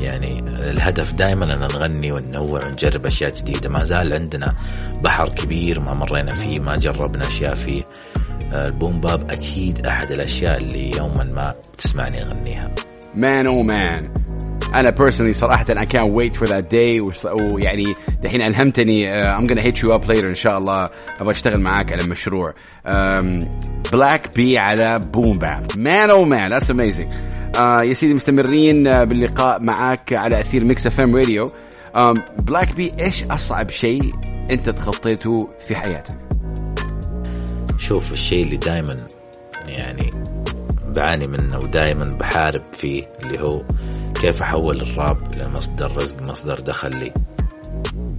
يعني 0.00 0.38
الهدف 0.58 1.12
دائما 1.12 1.54
أن 1.54 1.58
نغني 1.58 2.12
وننوع 2.12 2.66
ونجرب 2.66 3.06
أشياء 3.06 3.30
جديدة. 3.30 3.68
ما 3.68 3.84
زال 3.84 4.12
عندنا 4.12 4.54
بحر 5.02 5.28
كبير 5.28 5.80
ما 5.80 5.94
مرينا 5.94 6.32
فيه 6.32 6.60
ما 6.60 6.76
جربنا 6.76 7.26
أشياء 7.26 7.54
فيه. 7.54 7.82
آه 8.52 8.66
البوم 8.66 9.00
باب 9.00 9.30
أكيد 9.30 9.86
أحد 9.86 10.10
الأشياء 10.10 10.58
اللي 10.58 10.96
يوما 10.96 11.24
ما 11.24 11.54
تسمعني 11.78 12.22
أغنيها. 12.22 12.70
مان 13.14 13.46
أو 13.46 13.62
مان 13.62 14.14
أنا 14.74 14.90
personally 14.90 15.30
صراحة 15.30 15.64
I 15.64 15.86
can't 15.86 16.12
wait 16.12 16.36
for 16.36 16.46
that 16.46 16.68
day. 16.70 17.00
ويعني 17.24 17.84
دحين 18.22 18.42
ألهمتني 18.42 19.06
uh, 19.06 19.38
I'm 19.38 19.46
gonna 19.46 19.62
hit 19.62 19.82
you 19.82 19.92
up 19.92 20.08
later 20.08 20.24
إن 20.24 20.34
شاء 20.34 20.58
الله. 20.58 20.84
أبغى 21.20 21.30
أشتغل 21.30 21.60
معاك 21.60 21.92
على 21.92 22.06
مشروع 22.06 22.54
بلاك 23.92 24.36
بي 24.36 24.58
على 24.58 24.98
boom 24.98 25.38
bap 25.38 25.66
man 25.76 26.10
oh 26.10 26.24
man 26.24 26.60
amazing. 26.60 27.12
uh, 27.56 27.58
يا 27.60 27.92
سيدي 27.92 28.14
مستمرين 28.14 28.94
uh, 28.94 28.96
باللقاء 28.96 29.62
معاك 29.62 30.12
على 30.12 30.40
أثير 30.40 30.64
ميكس 30.64 30.86
اف 30.86 31.00
آم 31.00 31.16
راديو 31.16 31.46
بلاك 32.46 32.74
بي 32.74 32.92
إيش 33.00 33.24
أصعب 33.24 33.70
شيء 33.70 34.14
أنت 34.50 34.70
تخطيته 34.70 35.48
في 35.60 35.76
حياتك؟ 35.76 36.18
شوف 37.78 38.12
الشيء 38.12 38.44
اللي 38.44 38.56
دائما 38.56 39.06
يعني 39.66 40.10
بعاني 40.96 41.26
منه 41.26 41.58
ودائما 41.58 42.04
بحارب 42.04 42.62
فيه 42.72 43.02
اللي 43.22 43.40
هو 43.40 43.62
كيف 44.20 44.42
أحول 44.42 44.80
الراب 44.80 45.34
إلى 45.34 45.48
مصدر 45.48 45.96
رزق 45.96 46.30
مصدر 46.30 46.60
دخل 46.60 46.98
لي؟ 46.98 47.12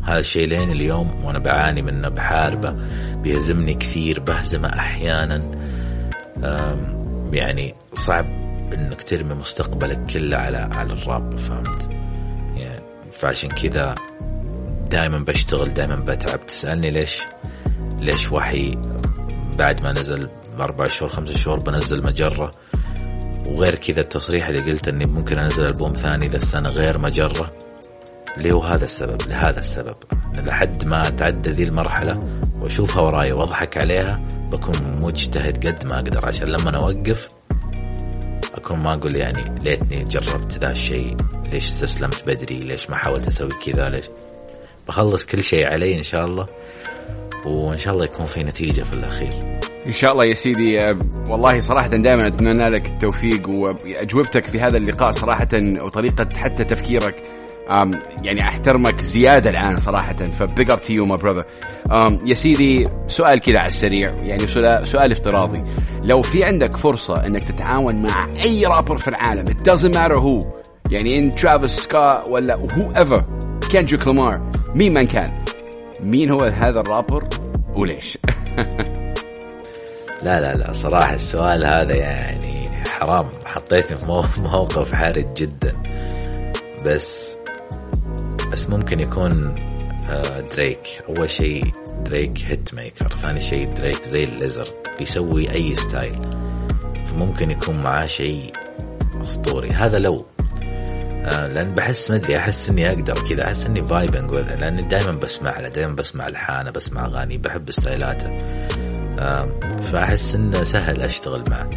هذا 0.04 0.20
الشيء 0.20 0.48
لين 0.48 0.72
اليوم 0.72 1.26
وأنا 1.26 1.40
بعاني 1.40 1.82
منه 1.82 2.10
بحاربة 2.10 2.76
بيهزمني 3.16 3.74
كثير 3.74 4.20
بهزمه 4.20 4.80
أحيانا. 4.80 5.52
يعني 7.34 7.76
صعب 7.94 8.26
إنك 8.74 9.04
ترمي 9.04 9.34
مستقبلك 9.34 10.06
كله 10.06 10.38
على 10.38 10.58
على 10.58 10.94
الراب 10.94 11.38
فهمت؟ 11.38 11.90
يعني 12.56 12.84
فعشان 13.12 13.50
كذا 13.50 13.96
دائما 14.90 15.20
بشتغل 15.20 15.74
دائما 15.74 15.96
بتعب. 15.96 16.46
تسألني 16.46 16.92
ليش 16.92 17.22
ليش 18.00 18.32
وحي 18.32 18.78
بعد 19.58 19.84
ما 19.84 19.92
نزل 19.92 20.30
باربع 20.58 20.88
شهور 20.88 21.12
خمسة 21.12 21.34
شهور 21.34 21.60
بنزل 21.60 22.04
مجرة؟ 22.04 22.52
وغير 23.50 23.76
كذا 23.76 24.02
التصريح 24.02 24.48
اللي 24.48 24.72
قلت 24.72 24.88
إني 24.88 25.06
ممكن 25.06 25.40
أنزل 25.40 25.66
ألبوم 25.66 25.94
ثاني 25.94 26.28
ذا 26.28 26.38
السنة 26.38 26.70
غير 26.70 26.98
مجرة. 26.98 27.54
اللي 28.38 28.52
هو 28.52 28.62
هذا 28.62 28.86
السبب 28.86 29.22
لهذا 29.28 29.60
السبب. 29.60 29.96
لحد 30.46 30.88
ما 30.88 31.08
أتعدى 31.08 31.50
ذي 31.50 31.64
المرحلة 31.64 32.20
وأشوفها 32.62 33.02
وراي 33.02 33.32
وأضحك 33.32 33.78
عليها 33.78 34.22
بكون 34.52 34.98
مجتهد 35.02 35.68
قد 35.68 35.86
ما 35.86 35.96
أقدر. 35.96 36.26
عشان 36.26 36.48
لما 36.48 36.78
أوقف 36.78 37.28
أكون 38.56 38.80
ما 38.80 38.94
أقول 38.94 39.16
يعني 39.16 39.58
ليتني 39.64 40.04
جربت 40.04 40.58
ذا 40.58 40.72
الشيء 40.72 41.18
ليش 41.52 41.66
استسلمت 41.66 42.24
بدري 42.28 42.58
ليش 42.58 42.90
ما 42.90 42.96
حاولت 42.96 43.28
أسوي 43.28 43.50
كذا 43.50 43.90
ليش؟ 43.90 44.06
بخلص 44.88 45.26
كل 45.26 45.44
شيء 45.44 45.68
علي 45.68 45.98
إن 45.98 46.04
شاء 46.04 46.26
الله 46.26 46.48
وإن 47.46 47.78
شاء 47.78 47.94
الله 47.94 48.06
يكون 48.06 48.26
في 48.26 48.44
نتيجة 48.44 48.82
في 48.82 48.94
الأخير. 48.94 49.59
إن 49.88 49.94
شاء 49.94 50.12
الله 50.12 50.26
يا 50.26 50.34
سيدي 50.34 50.96
والله 51.30 51.60
صراحة 51.60 51.88
دائما 51.88 52.28
أتمنى 52.28 52.70
لك 52.70 52.88
التوفيق 52.88 53.50
وأجوبتك 53.50 54.46
في 54.46 54.60
هذا 54.60 54.78
اللقاء 54.78 55.12
صراحة 55.12 55.48
وطريقة 55.82 56.30
حتى 56.38 56.64
تفكيرك. 56.64 57.24
يعني 58.24 58.42
أحترمك 58.42 59.02
زيادة 59.02 59.50
الآن 59.50 59.78
صراحة 59.78 60.16
ف 60.16 60.30
big 60.30 60.72
up 60.72 60.82
to 60.82 60.94
you 60.94 61.06
my 61.06 61.18
brother 61.18 61.44
يا 62.26 62.34
سيدي 62.34 62.90
سؤال 63.08 63.40
كذا 63.40 63.60
على 63.60 63.68
السريع 63.68 64.16
يعني 64.22 64.48
سؤال, 64.86 65.12
افتراضي. 65.12 65.64
لو 66.06 66.22
في 66.22 66.44
عندك 66.44 66.78
فرصة 66.78 67.26
إنك 67.26 67.44
تتعاون 67.44 68.02
مع 68.02 68.32
أي 68.44 68.66
رابر 68.66 68.98
في 68.98 69.08
العالم 69.08 69.48
it 69.48 69.72
doesn't 69.72 69.94
matter 69.94 70.20
who 70.20 70.48
يعني 70.92 71.20
إن 71.20 71.32
ترافيس 71.32 71.72
سكوت 71.72 72.24
ولا 72.30 72.56
whoever 72.56 73.24
كندريك 73.72 74.08
لامار 74.08 74.52
مين 74.76 74.94
من 74.94 75.04
كان؟ 75.04 75.46
مين 76.02 76.32
هو 76.32 76.42
هذا 76.42 76.80
الرابر 76.80 77.30
وليش؟ 77.76 78.18
لا 80.22 80.42
لا 80.42 80.56
لا 80.56 80.74
صراحة 80.74 81.14
السؤال 81.14 81.66
هذا 81.66 81.96
يعني 81.96 82.70
حرام. 82.88 83.32
حطيتني 83.46 83.98
في 83.98 84.06
موقف 84.42 84.94
حرج 84.94 85.34
جدا. 85.34 85.76
بس 86.86 87.38
بس 88.52 88.70
ممكن 88.70 89.00
يكون 89.00 89.56
آه، 90.10 90.40
دريك. 90.40 91.04
أول 91.10 91.30
شيء 91.30 91.64
دريك 92.06 92.40
hit 92.46 92.74
maker. 92.74 93.10
ثاني 93.10 93.42
شيء 93.42 93.70
دريك 93.70 94.04
زي 94.04 94.24
الليزر 94.24 94.68
بيسوي 95.00 95.52
أي 95.52 95.76
style. 95.76 96.22
فممكن 97.06 97.52
يكون 97.52 97.84
معاه 97.84 98.06
شيء 98.06 98.54
أسطوري. 99.24 99.70
هذا 99.70 100.00
لو. 100.00 100.26
آه 101.26 101.48
لأن 101.48 101.74
بحس 101.76 102.12
ما 102.12 102.18
أدري 102.18 102.38
أحس 102.38 102.70
إني 102.70 102.90
أقدر 102.90 103.14
كذا. 103.30 103.44
أحس 103.44 103.66
إني 103.66 103.84
vibing 103.84 104.32
لأني 104.32 104.82
دائما 104.82 105.12
بسمع 105.12 105.60
له 105.60 105.70
دائما 105.70 105.96
بسمع 105.96 106.28
ألحانه 106.28 106.72
بسمع 106.72 107.06
أغاني 107.06 107.38
بحب 107.38 107.72
ستايلاته. 107.72 108.48
فأحس 109.82 110.36
إنه 110.36 110.64
سهل 110.64 111.02
أشتغل 111.02 111.46
معه. 111.52 111.70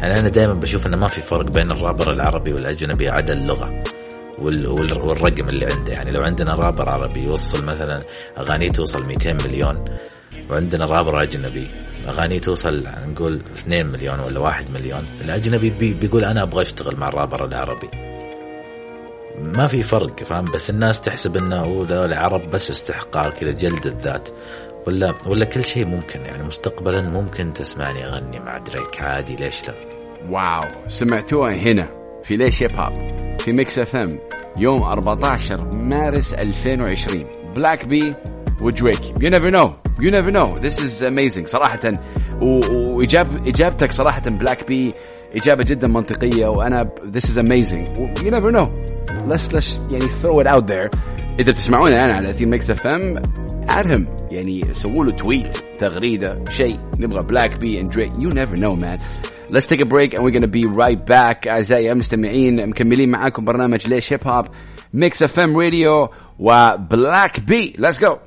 يعني 0.00 0.20
أنا 0.20 0.28
دائما 0.28 0.54
بشوف 0.54 0.86
إنه 0.86 0.96
ما 0.96 1.08
في 1.08 1.20
فرق 1.20 1.50
بين 1.50 1.70
الرابر 1.70 2.12
العربي 2.12 2.52
والأجنبي 2.52 3.08
عدا 3.08 3.32
اللغة 3.32 3.82
والرقم 4.38 5.48
اللي 5.48 5.66
عنده. 5.72 5.92
يعني 5.92 6.10
لو 6.10 6.22
عندنا 6.22 6.54
رابر 6.54 6.88
عربي 6.88 7.20
يوصل 7.20 7.64
مثلا 7.64 8.00
أغانيه 8.38 8.70
توصل 8.70 9.04
200 9.04 9.32
مليون 9.32 9.84
وعندنا 10.50 10.84
رابر 10.84 11.22
أجنبي 11.22 11.70
أغانيه 12.08 12.38
توصل 12.38 12.84
نقول 13.08 13.40
2 13.54 13.86
مليون 13.86 14.20
ولا 14.20 14.40
1 14.40 14.70
مليون 14.70 15.04
الأجنبي 15.20 15.70
بي 15.70 15.94
بيقول 15.94 16.24
أنا 16.24 16.42
أبغى 16.42 16.62
أشتغل 16.62 16.96
مع 16.96 17.08
الرابر 17.08 17.44
العربي. 17.44 17.90
ما 19.38 19.66
في 19.66 19.82
فرق 19.82 20.22
فاهم؟ 20.22 20.50
بس 20.50 20.70
الناس 20.70 21.00
تحسب 21.00 21.36
إنه 21.36 21.56
هو 21.56 21.82
العرب 21.82 22.50
بس 22.50 22.70
استحقار 22.70 23.30
كذا 23.30 23.50
جلد 23.50 23.86
الذات. 23.86 24.28
ولا 24.86 25.14
ولا 25.26 25.44
كل 25.44 25.64
شيء 25.64 25.84
ممكن 25.86 26.20
يعني 26.20 26.42
مستقبلا 26.42 27.02
ممكن 27.02 27.52
تسمعني 27.52 28.06
أغني 28.06 28.38
مع 28.38 28.58
دريك 28.58 29.00
عادي 29.00 29.36
ليش 29.36 29.68
لا؟ 29.68 29.74
واو 30.30 30.88
سمعتوها 30.88 31.54
هنا 31.54 31.88
في 32.22 32.36
ليش 32.36 32.62
Hip 32.62 32.76
Hop 32.76 33.16
في 33.40 33.52
Mix 33.52 33.78
FM 33.78 34.08
يوم 34.58 34.82
14 34.82 35.76
مارس 35.76 36.34
2020 36.34 37.26
بلاك 37.56 37.84
بي 37.84 38.14
ودريك 38.60 39.22
you 39.22 39.30
never 39.30 39.50
know 39.50 39.72
you 40.00 40.10
never 40.10 40.30
know 40.30 40.54
this 40.54 40.82
is 40.82 41.02
amazing 41.02 41.46
صراحة. 41.46 41.92
واجاب 42.42 43.46
إجابتك 43.46 43.92
صراحة 43.92 44.20
بلاك 44.20 44.68
بي 44.68 44.92
إجابة 45.36 45.64
جدا 45.64 45.88
منطقية 45.88 46.46
وأنا 46.46 46.90
this 47.06 47.30
is 47.30 47.38
amazing 47.38 47.98
you 47.98 48.30
never 48.30 48.50
know 48.50 48.64
let's 49.28 49.52
let's 49.52 49.92
يعني 49.92 50.06
throw 50.22 50.44
it 50.44 50.46
out 50.46 50.66
there. 50.66 50.98
إذا 51.40 51.52
بتسمعونا 51.52 52.04
أنا 52.04 52.14
على 52.14 52.32
تيم 52.32 52.50
Mix 52.50 52.70
FM 52.70 53.22
أدهم. 53.68 54.06
يعني 54.30 54.74
سووا 54.74 55.04
له 55.04 55.10
tweet 55.10 55.56
تغريدة 55.78 56.44
شيء. 56.48 56.78
نبغى 56.98 57.22
بلاك 57.22 57.56
بي 57.56 57.80
and 57.80 57.90
دريك 57.90 58.12
you 58.18 58.30
never 58.30 58.60
know 58.60 58.74
man 58.74 58.98
Let's 59.52 59.66
take 59.68 59.80
a 59.80 59.84
break 59.84 60.12
and 60.14 60.24
we're 60.24 60.32
gonna 60.32 60.48
be 60.48 60.66
right 60.66 61.06
back. 61.06 61.46
أعزائي 61.48 61.92
المستمعين 61.92 62.68
مكملين 62.68 63.08
معاكم 63.08 63.44
برنامج 63.44 63.86
ليش 63.86 64.12
Hip 64.12 64.28
Hop 64.28 64.46
Mix 64.94 65.22
FM 65.22 65.56
Radio 65.56 66.08
وبلاك 66.38 67.40
بي 67.40 67.72
Let's 67.78 67.98
go. 67.98 68.25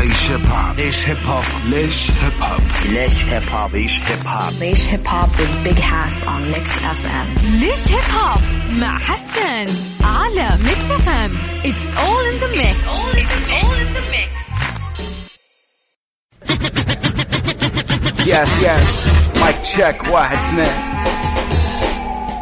ليش 0.00 0.30
Hip 0.30 0.46
Hop 0.46 0.76
ليش 0.76 1.06
Hip 1.08 1.26
Hop 1.26 1.44
ليش 1.66 2.10
Hip 2.10 2.32
Hop 2.42 2.60
ليش 2.86 3.22
Hip 3.24 3.48
Hop 3.48 3.70
Leish 3.70 4.00
Hip 4.08 4.24
Hop. 4.26 4.52
Leish 4.60 4.84
Hip 4.92 5.06
Hop 5.06 5.30
with 5.38 5.64
Big 5.64 5.78
Hass 5.78 6.24
on 6.24 6.50
Mix 6.52 6.68
FM. 6.78 7.28
ليش 7.60 7.88
Hip 7.88 8.14
Hop 8.14 8.40
مع 8.70 8.98
حسن 8.98 9.66
على 10.04 10.48
Mix 10.64 10.90
FM 10.90 11.36
it's 11.64 12.78
all 12.86 13.05
in 13.05 13.18
the 13.18 13.37
mix 13.37 13.57
all 13.57 13.76
in 13.76 13.94
the 13.96 14.02
mix. 14.14 14.30
yes 18.26 18.62
yes 18.62 19.08
mic 19.40 19.56
check 19.56 20.08
واحد 20.12 20.36
اثنين 20.36 20.90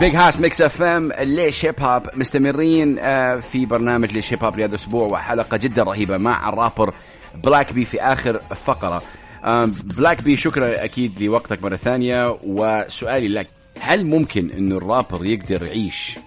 Big 0.00 0.16
Hass 0.16 0.40
Mix 0.40 0.60
FM 0.60 1.12
ليش 1.12 1.64
Hip 1.64 1.80
Hop 1.80 2.02
مستمرين 2.14 2.98
آه، 2.98 3.36
في 3.36 3.66
برنامج 3.66 4.12
ليش 4.12 4.32
Hip 4.32 4.44
Hop 4.44 4.58
لهذا 4.58 4.70
الأسبوع 4.70 5.04
وحلقة 5.06 5.56
جدا 5.56 5.82
رهيبة 5.82 6.16
مع 6.18 6.48
الرابر 6.48 6.94
بلاك 7.34 7.72
بي 7.72 7.84
في 7.84 8.00
آخر 8.02 8.38
فقرة. 8.38 9.02
آم، 9.44 9.70
بلاك 9.70 10.22
بي 10.22 10.36
شكرا 10.36 10.84
أكيد 10.84 11.22
لوقتك 11.22 11.62
مرة 11.62 11.76
ثانية. 11.76 12.38
وسؤالي 12.44 13.28
لك 13.28 13.46
هل 13.80 14.04
ممكن 14.04 14.50
انه 14.50 14.76
الرابر 14.76 15.24
يقدر 15.24 15.62
يعيش 15.66 16.18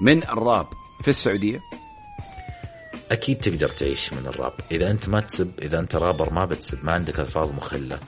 من 0.00 0.22
الراب 0.22 0.66
في 1.02 1.10
السعودية؟ 1.10 1.60
أكيد 3.12 3.38
تقدر 3.38 3.68
تعيش 3.68 4.12
من 4.12 4.26
الراب. 4.26 4.52
إذا 4.72 4.90
أنت 4.90 5.08
ما 5.08 5.20
تسب 5.20 5.50
إذا 5.62 5.78
أنت 5.78 5.96
رابر 5.96 6.32
ما 6.32 6.44
بتسب 6.44 6.84
ما 6.84 6.92
عندك 6.92 7.20
ألفاظ 7.20 7.52
مخلة. 7.52 7.98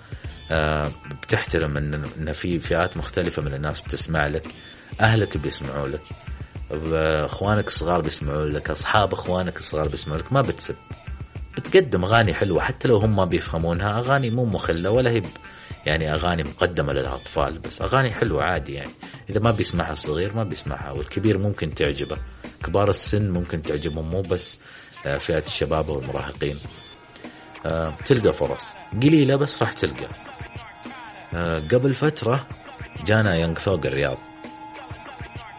آه 0.50 0.90
بتحترم 1.22 1.76
إن 1.76 2.32
في 2.32 2.58
فئات 2.58 2.96
مختلفة 2.96 3.42
من 3.42 3.54
الناس 3.54 3.80
بتسمع 3.80 4.26
لك 4.26 4.46
أهلك 5.00 5.36
بيسمعوا 5.36 5.88
لك 5.88 6.02
إخوانك 7.24 7.66
الصغار 7.66 8.00
بيسمعوا 8.00 8.46
لك 8.46 8.70
أصحاب 8.70 9.12
إخوانك 9.12 9.56
الصغار 9.56 9.88
بيسمعوا 9.88 10.18
لك 10.18 10.32
ما 10.32 10.40
بتسب. 10.42 10.74
بتقدم 11.56 12.04
أغاني 12.04 12.34
حلوة 12.34 12.62
حتى 12.62 12.88
لو 12.88 12.96
هم 12.96 13.16
ما 13.16 13.24
بيفهمونها 13.24 13.98
أغاني 13.98 14.30
مو 14.30 14.44
مخلة 14.44 14.90
ولا 14.90 15.10
هي 15.10 15.22
يعني 15.86 16.14
أغاني 16.14 16.44
مقدمة 16.44 16.92
للأطفال 16.92 17.58
بس 17.58 17.82
أغاني 17.82 18.10
حلوة 18.10 18.44
عادي 18.44 18.72
يعني. 18.72 18.90
إذا 19.30 19.40
ما 19.40 19.50
بيسمعها 19.50 19.92
الصغير 19.92 20.34
ما 20.34 20.44
بيسمعها 20.44 20.90
والكبير 20.90 21.38
ممكن 21.38 21.74
تعجبه. 21.74 22.16
كبار 22.64 22.90
السن 22.90 23.30
ممكن 23.30 23.62
تعجبهم 23.62 24.10
مو 24.10 24.22
بس 24.22 24.58
آه، 25.06 25.18
فئة 25.18 25.42
الشباب 25.46 25.88
والمراهقين. 25.88 26.56
آه، 27.66 27.94
تلقى 28.06 28.32
فرص. 28.32 28.64
قليلة 28.92 29.36
بس 29.36 29.62
راح 29.62 29.72
تلقى. 29.72 30.08
آه، 31.34 31.58
قبل 31.58 31.94
فترة 31.94 32.46
جانا 33.06 33.36
يونغ 33.36 33.54
ثوق 33.54 33.86
الرياض. 33.86 34.18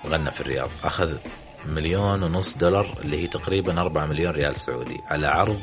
غنى 0.07 0.31
في 0.31 0.41
الرياض 0.41 0.69
أخذ 0.83 1.17
مليون 1.67 2.23
ونص 2.23 2.57
دولار 2.57 2.97
اللي 3.01 3.23
هي 3.23 3.27
تقريبا 3.27 3.81
4 3.81 4.05
مليون 4.05 4.31
ريال 4.31 4.55
سعودي. 4.55 4.97
على 5.07 5.27
عرض 5.27 5.61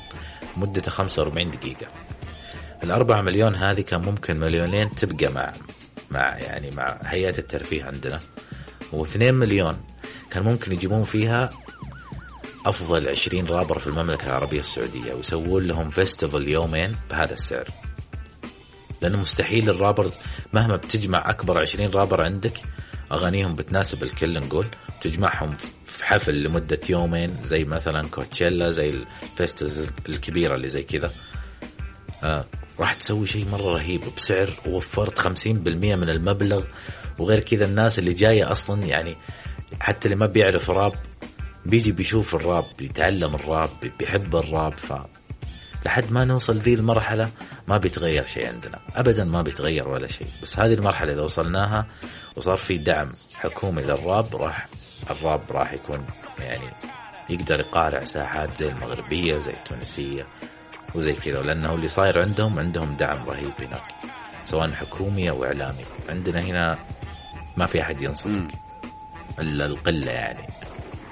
مدته 0.57 0.91
45 0.91 1.51
دقيقة. 1.51 1.87
الأربعة 2.83 3.23
مليون 3.23 3.55
هذه 3.55 3.81
كان 3.81 4.01
ممكن 4.03 4.37
مليونين 4.41 4.95
تبقى 4.95 5.33
مع 5.33 5.53
مع 6.11 6.39
يعني 6.39 6.71
مع 6.71 6.99
هيئة 7.03 7.39
الترفيه 7.39 7.85
عندنا. 7.85 8.21
واثنين 8.93 9.35
مليون 9.35 9.77
كان 10.31 10.43
ممكن 10.43 10.73
يجيبون 10.73 11.05
فيها 11.05 11.51
أفضل 12.67 13.09
20 13.09 13.47
رابر 13.47 13.79
في 13.79 13.87
المملكة 13.87 14.27
العربية 14.27 14.61
السعودية 14.61 15.15
ويسوون 15.15 15.63
لهم 15.63 15.91
festival 15.91 16.49
يومين 16.49 16.97
بهذا 17.11 17.33
السعر. 17.33 17.69
لأنه 19.03 19.21
مستحيل 19.21 19.71
ال 19.71 19.76
rappers 19.76 20.13
مهما 20.53 20.77
بتجمع 20.77 21.31
أكبر 21.31 21.61
20 21.61 21.91
رابر 21.91 22.25
عندك 22.25 22.53
أغانيهم 23.13 23.55
بتناسب 23.55 24.03
الكل 24.03 24.41
نقول 24.41 24.67
تجمعهم 25.01 25.57
في 25.97 26.05
حفل 26.05 26.43
لمدة 26.43 26.81
يومين 26.91 27.37
زي 27.45 27.65
مثلا 27.65 28.09
كوتشيلا 28.09 28.71
زي 28.71 28.91
الفيستز 28.91 29.89
الكبيرة 30.09 30.55
اللي 30.55 30.69
زي 30.69 30.83
كذا. 30.83 31.13
آه 32.25 32.45
راح 32.81 32.95
تسوي 32.95 33.27
شيء 33.27 33.47
مرة 33.47 33.75
رهيب. 33.75 34.01
بسعر 34.17 34.51
وفرت 34.67 35.19
50% 35.19 35.47
من 35.47 36.09
المبلغ. 36.11 36.65
وغير 37.19 37.41
كذا 37.41 37.65
الناس 37.65 37.99
اللي 37.99 38.15
جاية 38.15 38.53
أصلا 38.53 38.85
يعني 38.85 39.17
حتى 39.81 40.05
اللي 40.09 40.17
ما 40.17 40.27
بيعرف 40.27 40.71
راب 40.71 40.93
بيجي 41.67 41.93
بيشوف 41.93 42.35
الراب 42.35 42.65
بيتعلم 42.79 43.35
الراب 43.35 43.71
بيحب 43.99 44.37
الراب. 44.37 44.79
ف 44.79 44.93
لحد 45.87 46.13
ما 46.13 46.25
نوصل 46.25 46.57
ذي 46.57 46.75
المرحلة 46.75 47.31
ما 47.69 47.77
بيتغير 47.77 48.25
شيء 48.25 48.47
عندنا. 48.47 48.81
أبدا 48.97 49.25
ما 49.25 49.43
بيتغير 49.43 49.89
ولا 49.89 50.07
شيء. 50.07 50.27
بس 50.43 50.59
هذه 50.59 50.75
المرحلة 50.75 51.13
إذا 51.13 51.23
وصلناها 51.23 51.87
وصار 52.37 52.57
في 52.57 52.79
دعم 52.79 53.13
حكومي 53.35 53.83
للراب 53.83 54.37
راح 54.37 54.69
الراب 55.11 55.41
راح 55.51 55.73
يكون 55.73 56.07
يعني 56.39 56.69
يقدر 57.31 57.61
يقارع 57.61 58.05
ساحات 58.05 58.57
زي 58.57 58.69
المغربية 58.69 59.39
زي 59.39 59.53
التونسية 59.53 60.27
وزي 60.95 61.13
كذا 61.13 61.43
لأنه 61.43 61.75
اللي 61.75 61.89
صاير 61.89 62.23
عندهم 62.23 62.59
عندهم 62.59 62.97
دعم 62.97 63.29
رهيب 63.29 63.53
هناك 63.59 63.83
سواء 64.45 64.71
حكومي 64.71 65.31
أو 65.31 65.45
إعلامي. 65.45 65.85
عندنا 66.09 66.41
هنا 66.41 66.79
ما 67.57 67.67
في 67.67 67.83
أحد 67.83 68.03
ينصفك 68.03 68.49
إلا 69.41 69.67
القلة 69.67 70.11
يعني. 70.11 70.47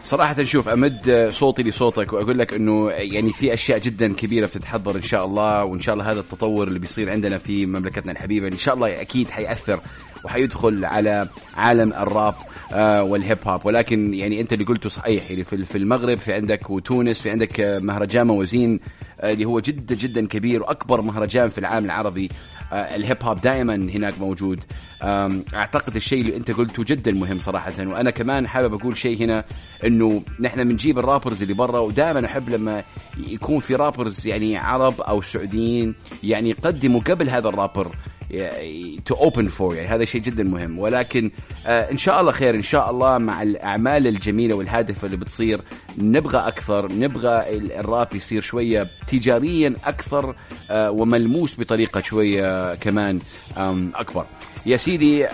صراحة 0.04 0.44
شوف 0.44 0.68
أمد 0.68 1.28
صوتي 1.32 1.62
لصوتك 1.62 2.12
وأقول 2.12 2.38
لك 2.38 2.54
أنه 2.54 2.90
يعني 2.90 3.32
في 3.32 3.54
أشياء 3.54 3.78
جدا 3.78 4.14
كبيرة 4.14 4.46
بتتحضر 4.46 4.96
إن 4.96 5.02
شاء 5.02 5.24
الله 5.24 5.64
وإن 5.64 5.80
شاء 5.80 5.94
الله 5.94 6.10
هذا 6.10 6.20
التطور 6.20 6.68
اللي 6.68 6.78
بيصير 6.78 7.10
عندنا 7.10 7.38
في 7.38 7.66
مملكتنا 7.66 8.12
الحبيبة 8.12 8.48
إن 8.48 8.58
شاء 8.58 8.74
الله 8.74 9.00
أكيد 9.00 9.30
حيأثر 9.30 9.80
وحيدخل 10.24 10.84
على 10.84 11.28
عالم 11.56 11.92
الراب 11.92 12.34
آه 12.72 13.02
وال 13.02 13.17
Hip 13.17 13.38
Hop 13.46 13.66
ولكن 13.66 14.14
يعني 14.14 14.40
أنت 14.40 14.52
اللي 14.52 14.64
قلته 14.64 14.88
صحيح 14.88 15.30
يعني 15.30 15.44
في 15.44 15.78
المغرب 15.78 16.18
في 16.18 16.32
عندك 16.32 16.70
وتونس 16.70 17.20
في 17.20 17.30
عندك 17.30 17.60
آه، 17.60 17.78
مهرجان 17.78 18.26
موازين 18.26 18.80
آه 19.20 19.32
اللي 19.32 19.44
هو 19.44 19.60
جدا 19.60 19.94
جدا 19.94 20.26
كبير 20.26 20.62
وأكبر 20.62 21.00
مهرجان 21.00 21.48
في 21.48 21.58
العالم 21.58 21.84
العربي 21.86 22.30
ال 22.72 22.83
Hip 22.83 23.16
Hop 23.22 23.40
دائما 23.40 23.74
هناك 23.74 24.20
موجود. 24.20 24.60
أعتقد 25.54 25.96
الشيء 25.96 26.20
اللي 26.20 26.36
أنت 26.36 26.50
قلته 26.50 26.84
جدا 26.84 27.12
مهم 27.12 27.38
صراحة. 27.38 27.72
وأنا 27.78 28.10
كمان 28.10 28.48
حابب 28.48 28.74
أقول 28.74 28.96
شيء 28.96 29.22
هنا 29.24 29.44
إنه 29.86 30.22
نحن 30.40 30.68
بنجيب 30.68 30.98
ال 30.98 31.04
rappers 31.04 31.42
اللي 31.42 31.54
برا 31.54 31.78
ودائما 31.80 32.26
أحب 32.26 32.50
لما 32.50 32.82
يكون 33.28 33.60
في 33.60 33.74
rappers 33.74 34.26
يعني 34.26 34.56
عرب 34.56 35.00
أو 35.00 35.22
سعوديين 35.22 35.94
يعني 36.22 36.50
يقدموا 36.50 37.00
قبل 37.00 37.30
هذا 37.30 37.48
ال 37.48 37.54
rapper 37.54 37.88
to 39.04 39.14
open 39.14 39.48
for 39.48 39.74
يعني 39.74 39.88
هذا 39.88 40.04
شيء 40.04 40.20
جدا 40.20 40.44
مهم. 40.44 40.78
ولكن 40.78 41.30
آه 41.66 41.90
إن 41.90 41.96
شاء 41.98 42.20
الله 42.20 42.32
خير 42.32 42.54
إن 42.54 42.62
شاء 42.62 42.90
الله 42.90 43.18
مع 43.18 43.42
الأعمال 43.42 44.06
الجميلة 44.06 44.54
والهادفة 44.54 45.06
اللي 45.06 45.16
بتصير 45.16 45.60
نبغى 45.98 46.38
أكثر 46.38 46.92
نبغى 46.92 47.56
ال- 47.56 47.72
الراب 47.72 48.14
يصير 48.14 48.42
شوية 48.42 48.86
تجاريا 49.06 49.74
أكثر 49.84 50.34
آه 50.70 50.90
وملموس 50.90 51.60
بطريقة 51.60 52.00
شوية 52.00 52.74
كمان 52.74 53.18
أكبر. 53.94 54.24
يا 54.66 54.76
سيدي 54.76 55.24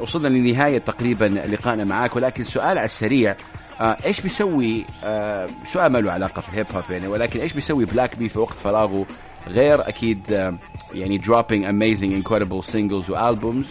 وصلنا 0.00 0.28
لنهاية 0.28 0.78
تقريبا 0.78 1.24
لقائنا 1.24 1.84
معاك 1.84 2.16
ولكن 2.16 2.44
سؤال 2.44 2.78
على 2.78 2.84
السريع 2.84 3.36
آه 3.80 3.96
إيش 4.04 4.20
بيسوي 4.20 4.84
آه 5.04 5.48
سؤال 5.64 5.92
ما 5.92 5.98
له 5.98 6.12
علاقة 6.12 6.40
في 6.42 6.48
ال 6.48 6.53
Hip 6.53 6.66
Hop 6.74 6.84
يعني 6.90 7.06
ولكن 7.08 7.40
إيش 7.40 7.52
بيسوي 7.52 7.84
بلاك 7.84 8.16
بي 8.16 8.28
في 8.28 8.38
وقت 8.38 8.54
فراغه؟ 8.54 9.06
غير 9.48 9.88
أكيد 9.88 10.32
آه 10.32 10.58
يعني 10.94 11.18
dropping 11.22 11.64
amazing 11.64 12.24
incredible 12.26 12.72
singles 12.72 13.10
و 13.10 13.18
albums 13.18 13.66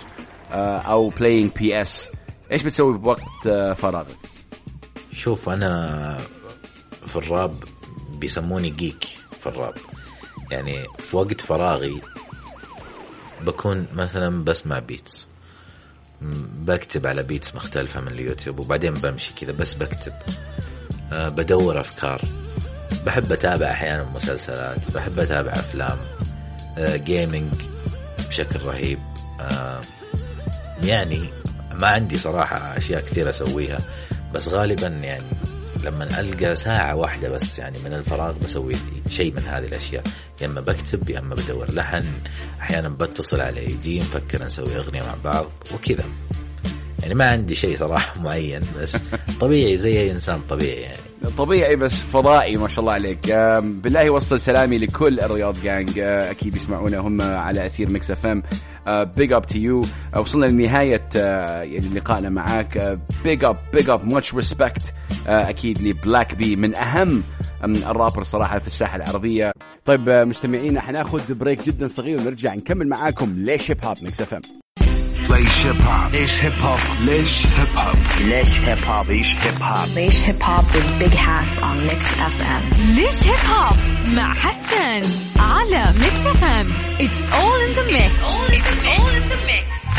آه 0.51 0.77
أو 0.77 1.11
playing 1.11 1.59
PS 1.59 1.89
إيش 2.51 2.63
بتسوي 2.63 2.97
بوقت 2.97 3.47
آه 3.47 3.73
فراغك؟ 3.73 4.17
شوف 5.13 5.49
أنا 5.49 6.19
في 7.05 7.15
الراب 7.15 7.63
بيسموني 8.19 8.69
geek 8.69 9.03
في 9.39 9.47
الراب. 9.47 9.73
يعني 10.51 10.83
في 10.97 11.17
وقت 11.17 11.41
فراغي 11.41 12.01
بكون 13.45 13.87
مثلا 13.93 14.43
بسمع 14.43 14.79
beats 14.79 15.29
بكتب 16.65 17.07
على 17.07 17.23
beats 17.23 17.55
مختلفة 17.55 18.01
من 18.01 18.07
اليوتيوب 18.07 18.59
وبعدين 18.59 18.93
بمشي 18.93 19.33
كذا 19.33 19.51
بس 19.51 19.73
بكتب. 19.73 20.13
أه 21.11 21.29
بدور 21.29 21.79
أفكار. 21.79 22.21
بحب 23.05 23.31
أتابع 23.31 23.65
أحيانا 23.71 24.03
مسلسلات 24.03 24.91
بحب 24.91 25.19
أتابع 25.19 25.51
أفلام 25.51 25.97
أه 26.77 26.95
جيمنج 26.95 27.53
بشكل 28.27 28.59
رهيب. 28.65 28.99
أه 29.41 29.81
يعني 30.83 31.29
ما 31.73 31.87
عندي 31.87 32.17
صراحة 32.17 32.77
أشياء 32.77 33.01
كثير 33.01 33.29
أسويها 33.29 33.79
بس 34.33 34.47
غالبا 34.47 34.87
يعني 34.87 35.23
لما 35.83 36.19
ألقى 36.19 36.55
ساعة 36.55 36.95
واحدة 36.95 37.29
بس 37.29 37.59
يعني 37.59 37.79
من 37.79 37.93
الفراغ 37.93 38.37
بسوي 38.37 38.75
شيء 39.09 39.33
من 39.33 39.43
هذه 39.47 39.65
الأشياء. 39.65 40.03
يا 40.41 40.45
إما 40.45 40.61
بكتب 40.61 41.09
يا 41.09 41.19
إما 41.19 41.35
بدور 41.35 41.71
لحن 41.71 42.05
أحيانا 42.61 42.89
بتصل 42.89 43.41
على 43.41 43.65
يجي 43.65 43.99
نفكر 43.99 44.43
نسوي 44.45 44.77
أغنية 44.77 45.03
مع 45.03 45.15
بعض 45.23 45.45
وكذا. 45.73 46.03
يعني 47.01 47.15
ما 47.15 47.29
عندي 47.29 47.55
شيء 47.55 47.77
صراحة 47.77 48.19
معين 48.23 48.61
بس 48.79 48.97
طبيعي 49.39 49.77
زي 49.77 49.99
أي 49.99 50.11
إنسان 50.11 50.39
طبيعي 50.49 50.81
يعني. 50.81 50.97
طبيعي 51.37 51.75
بس 51.75 52.03
فضائي 52.03 52.57
ما 52.57 52.67
شاء 52.67 52.79
الله 52.79 52.93
عليك. 52.93 53.31
بالله 53.59 54.09
وصل 54.09 54.39
سلامي 54.39 54.77
لكل 54.77 55.19
الرياض 55.19 55.61
جانج 55.63 55.99
آه، 55.99 56.31
أكيد 56.31 56.55
يسمعونا 56.55 56.97
هم 56.97 57.21
على 57.21 57.65
أثير 57.65 57.89
Mix 57.89 58.11
FM. 58.11 58.43
big 58.87 59.33
up 59.33 59.45
to 59.45 59.57
you 59.57 59.81
وصلنا 60.17 60.45
لنهاية 60.45 61.09
آه، 61.15 61.61
يعني 61.61 61.87
لقائنا 61.87 62.29
معاك. 62.29 62.99
big 63.23 63.43
up 63.43 63.57
big 63.73 63.89
up 63.89 64.05
much 64.07 64.35
respect 64.35 64.93
أكيد 65.27 65.81
لبلاك 65.81 66.35
بي 66.35 66.55
من 66.55 66.75
أهم 66.75 67.23
الرابر 67.63 68.23
صراحة 68.23 68.59
في 68.59 68.67
الساحة 68.67 68.95
العربية. 68.95 69.51
طيب 69.85 70.09
آه، 70.09 70.23
مستمعينا 70.23 70.81
حناخذ 70.81 71.33
break 71.33 71.63
جدا 71.63 71.87
صغير 71.87 72.19
ونرجع 72.21 72.53
نكمل 72.55 72.87
معاكم 72.87 73.33
ليش 73.37 73.71
Hip 73.71 73.85
Hop 73.85 73.97
Mix 74.01 74.21
FM. 74.21 74.41
ليش 75.29 75.65
Hip 75.65 75.81
Hop 75.81 76.11
ليش 76.11 76.41
Hip 76.43 76.53
Hop 76.61 76.77
ليش 77.01 77.45
Hip 77.45 77.67
Hop 77.75 77.97
ليش 78.21 78.59
Hip 78.59 78.83
Hop 78.83 79.05
Leish 79.07 79.33
Hip 79.43 79.61
Hop. 79.61 79.87
Leish 79.97 80.19
Hip 80.27 80.41
Hop 80.47 80.65
with 80.75 80.89
Big 81.01 81.13
Hass 81.13 81.59
on 81.59 81.77
Mix 81.87 82.01
FM. 82.35 82.63
ليش 82.95 83.23
Hip 83.23 83.49
Hop 83.49 83.75
مع 84.07 84.33
حسان 84.33 85.03
على 85.39 85.85
Mix 85.99 86.25
FM 86.27 86.71
it's 87.01 88.13
all 88.23 88.29
in 88.29 88.33
the 88.33 88.39
mix 88.39 88.45
all 88.45 88.51
in 88.51 89.31
the 89.31 89.37
mix. 89.47 89.89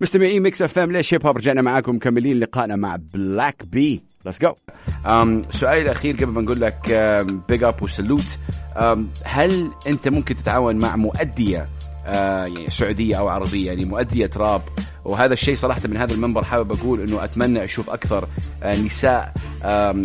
مستمعين 0.00 0.42
Mix 0.42 0.62
FM 0.62 0.92
ليش 0.92 1.14
Hip 1.14 1.26
Hop 1.26 1.36
رجعنا 1.36 1.62
معاكم 1.62 1.94
مكملين 1.96 2.38
لقائنا 2.40 2.76
مع 2.76 2.96
بلاك 2.96 3.64
بي 3.64 4.02
let's 4.26 4.40
go 4.40 4.52
سؤالي 5.50 5.82
الاخير 5.82 6.16
قبل 6.16 6.26
ما 6.26 6.42
نقول 6.42 6.60
لك 6.60 6.92
big 7.48 7.64
up 7.64 7.82
و 7.82 7.89
salute. 7.89 8.38
هل 9.24 9.70
أنت 9.86 10.08
ممكن 10.08 10.34
تتعاون 10.34 10.76
مع 10.76 10.96
مؤدية 10.96 11.68
يعني 12.16 12.70
سعودية 12.70 13.18
أو 13.18 13.28
عربية 13.28 13.66
يعني 13.66 13.84
مؤدية 13.84 14.30
راب 14.36 14.62
وهذا 15.04 15.32
الشيء 15.32 15.56
صراحة 15.56 15.80
من 15.84 15.96
هذا 15.96 16.14
المنبر 16.14 16.44
حابب 16.44 16.72
أقول 16.72 17.00
إنه 17.00 17.24
أتمنى 17.24 17.64
أشوف 17.64 17.90
أكثر 17.90 18.28
آه، 18.62 18.76
نساء 18.76 19.34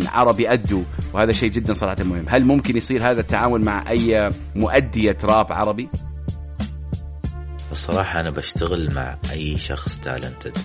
عرب 0.06 0.40
يأدوا. 0.40 0.82
وهذا 1.12 1.32
شيء 1.32 1.50
جدا 1.50 1.74
صراحة 1.74 2.02
مهم. 2.02 2.24
هل 2.28 2.44
ممكن 2.44 2.76
يصير 2.76 3.10
هذا 3.10 3.20
التعاون 3.20 3.60
مع 3.60 3.90
أي 3.90 4.30
مؤدية 4.54 5.16
راب 5.24 5.52
عربي؟ 5.52 5.88
الصراحة 7.72 8.20
أنا 8.20 8.30
بشتغل 8.30 8.94
مع 8.94 9.16
أي 9.30 9.58
شخص 9.58 9.98
تالنتد 9.98 10.58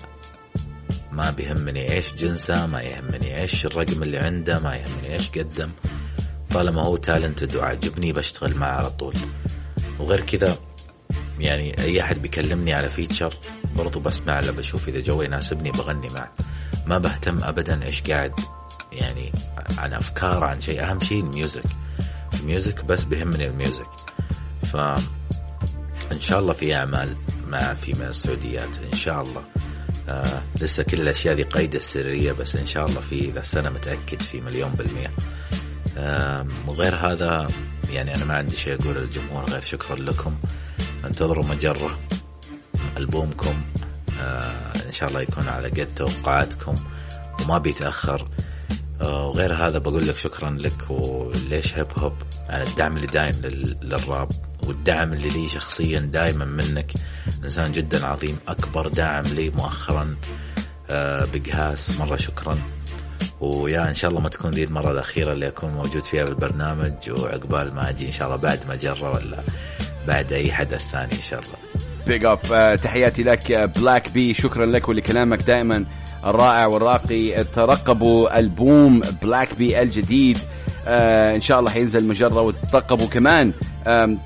ما 1.12 1.30
بيهمني 1.30 1.92
إيش 1.92 2.14
جنسه 2.14 2.66
ما 2.66 2.82
يهمني 2.82 3.40
إيش 3.40 3.66
الرقم 3.66 4.02
اللي 4.02 4.18
عنده 4.18 4.58
ما 4.58 4.76
يهمني 4.76 5.14
إيش 5.14 5.30
قدم. 5.30 5.70
طالما 6.50 6.82
هو 6.82 6.96
talented 6.96 7.56
وعجبني 7.56 8.12
بشتغل 8.12 8.58
معه 8.58 8.76
على 8.76 8.90
طول. 8.90 9.14
وغير 9.98 10.20
كذا 10.20 10.58
يعني 11.40 11.78
أي 11.78 12.02
أحد 12.02 12.22
بيكلمني 12.22 12.74
على 12.74 12.88
feature 12.88 13.34
برضو 13.76 14.00
بسمع 14.00 14.40
له 14.40 14.52
بشوف 14.52 14.88
إذا 14.88 15.00
جو 15.00 15.22
يناسبني 15.22 15.70
بغني 15.70 16.08
معه. 16.08 16.32
ما 16.86 16.98
بهتم 16.98 17.44
أبدا 17.44 17.84
إيش 17.84 18.02
قاعد 18.02 18.32
يعني 18.92 19.32
عن 19.78 19.92
أفكار 19.92 20.44
عن 20.44 20.60
شيء. 20.60 20.82
أهم 20.82 21.00
شيء 21.00 21.20
ال 21.20 21.26
music. 21.26 21.64
ال 22.40 22.47
music 22.47 22.84
بس 22.84 23.04
بيهمني 23.04 23.46
ال 23.46 23.52
music. 23.52 23.88
ف 24.72 24.76
إن 26.12 26.20
شاء 26.20 26.38
الله 26.38 26.52
في 26.52 26.74
أعمال 26.74 27.16
مع 27.46 27.74
في 27.74 27.92
من 27.92 28.06
السعوديات 28.06 28.78
إن 28.92 28.98
شاء 28.98 29.22
الله. 29.22 29.42
آه 30.08 30.42
لسه 30.60 30.82
كل 30.82 31.00
الأشياء 31.00 31.34
دي 31.34 31.42
قيد 31.42 31.74
السريه 31.74 32.32
بس 32.32 32.56
إن 32.56 32.66
شاء 32.66 32.86
الله 32.86 33.00
في 33.00 33.30
ذا 33.30 33.40
السنة 33.40 33.70
متأكد 33.70 34.22
في 34.22 34.40
مليون 34.40 34.70
بالمية. 34.70 35.10
آه 35.98 36.46
وغير 36.66 36.96
هذا 36.96 37.48
يعني 37.92 38.14
أنا 38.14 38.24
ما 38.24 38.34
عندي 38.36 38.56
شيء 38.56 38.74
أقول 38.82 38.94
للجمهور 38.96 39.44
غير 39.50 39.60
شكرا 39.60 39.96
لكم. 39.96 40.34
انتظروا 41.04 41.44
مجرة 41.44 41.98
ألبومكم 42.96 43.60
آه 44.20 44.72
إن 44.86 44.92
شاء 44.92 45.08
الله 45.08 45.20
يكون 45.20 45.48
على 45.48 45.68
قد 45.68 45.88
توقعاتكم 45.96 46.74
وما 47.42 47.58
بيتأخر. 47.58 48.28
آه، 49.00 49.26
وغير 49.26 49.54
هذا 49.54 49.78
بقول 49.78 50.08
لك 50.08 50.16
شكرا 50.16 50.50
لك 50.50 50.90
وليش 50.90 51.74
هيب 51.78 51.86
هوب 51.98 52.12
على 52.48 52.62
الدعم 52.62 52.96
اللي 52.96 53.06
دايم 53.06 53.34
لل- 53.42 53.76
للراب 53.82 54.28
والدعم 54.62 55.12
اللي 55.12 55.28
لي 55.28 55.48
شخصيا 55.48 55.98
دائما 56.00 56.44
منك. 56.44 56.92
إنسان 57.44 57.72
جدا 57.72 58.06
عظيم 58.06 58.38
أكبر 58.48 58.88
داعم 58.88 59.24
لي 59.24 59.50
مؤخرا 59.50 60.16
آه، 60.90 61.24
بيج 61.24 61.50
هاس 61.50 61.98
مرة 62.00 62.16
شكرا. 62.16 62.58
و 63.40 63.50
yeah 63.50 63.88
إن 63.88 63.94
شاء 63.94 64.10
الله 64.10 64.20
ما 64.20 64.28
تكون 64.28 64.50
ذي 64.50 64.64
المرة 64.64 64.90
الأخيرة 64.90 65.32
اللي 65.32 65.48
أكون 65.48 65.70
موجود 65.70 66.04
فيها 66.04 66.24
بالبرنامج 66.24 66.92
وعقبال 67.10 67.74
ما 67.74 67.90
أجي 67.90 68.06
إن 68.06 68.10
شاء 68.10 68.28
الله 68.28 68.36
بعد 68.36 68.60
مجره 68.68 69.10
ولا 69.10 69.38
بعد 70.08 70.32
أي 70.32 70.52
حدث 70.52 70.90
ثاني 70.90 71.12
إن 71.12 71.20
شاء 71.20 71.40
الله. 71.40 71.84
big 72.06 72.24
up 72.24 72.40
تحياتي 72.82 73.22
لك 73.22 73.52
Black 73.76 74.08
B 74.08 74.34
شكرا 74.34 74.66
لك 74.66 74.88
ولكلامك 74.88 75.42
دائما 75.42 75.84
الرائع 76.24 76.66
والراقي. 76.66 77.44
ترقبوا 77.44 78.38
ألبوم 78.38 79.00
Black 79.22 79.54
B 79.54 79.82
الجديد. 79.82 80.38
آه 80.86 81.34
إن 81.34 81.40
شاء 81.40 81.60
الله 81.60 81.70
حينزل 81.70 82.06
مجرة 82.06 82.40
وترقبوا 82.40 83.06
كمان 83.06 83.52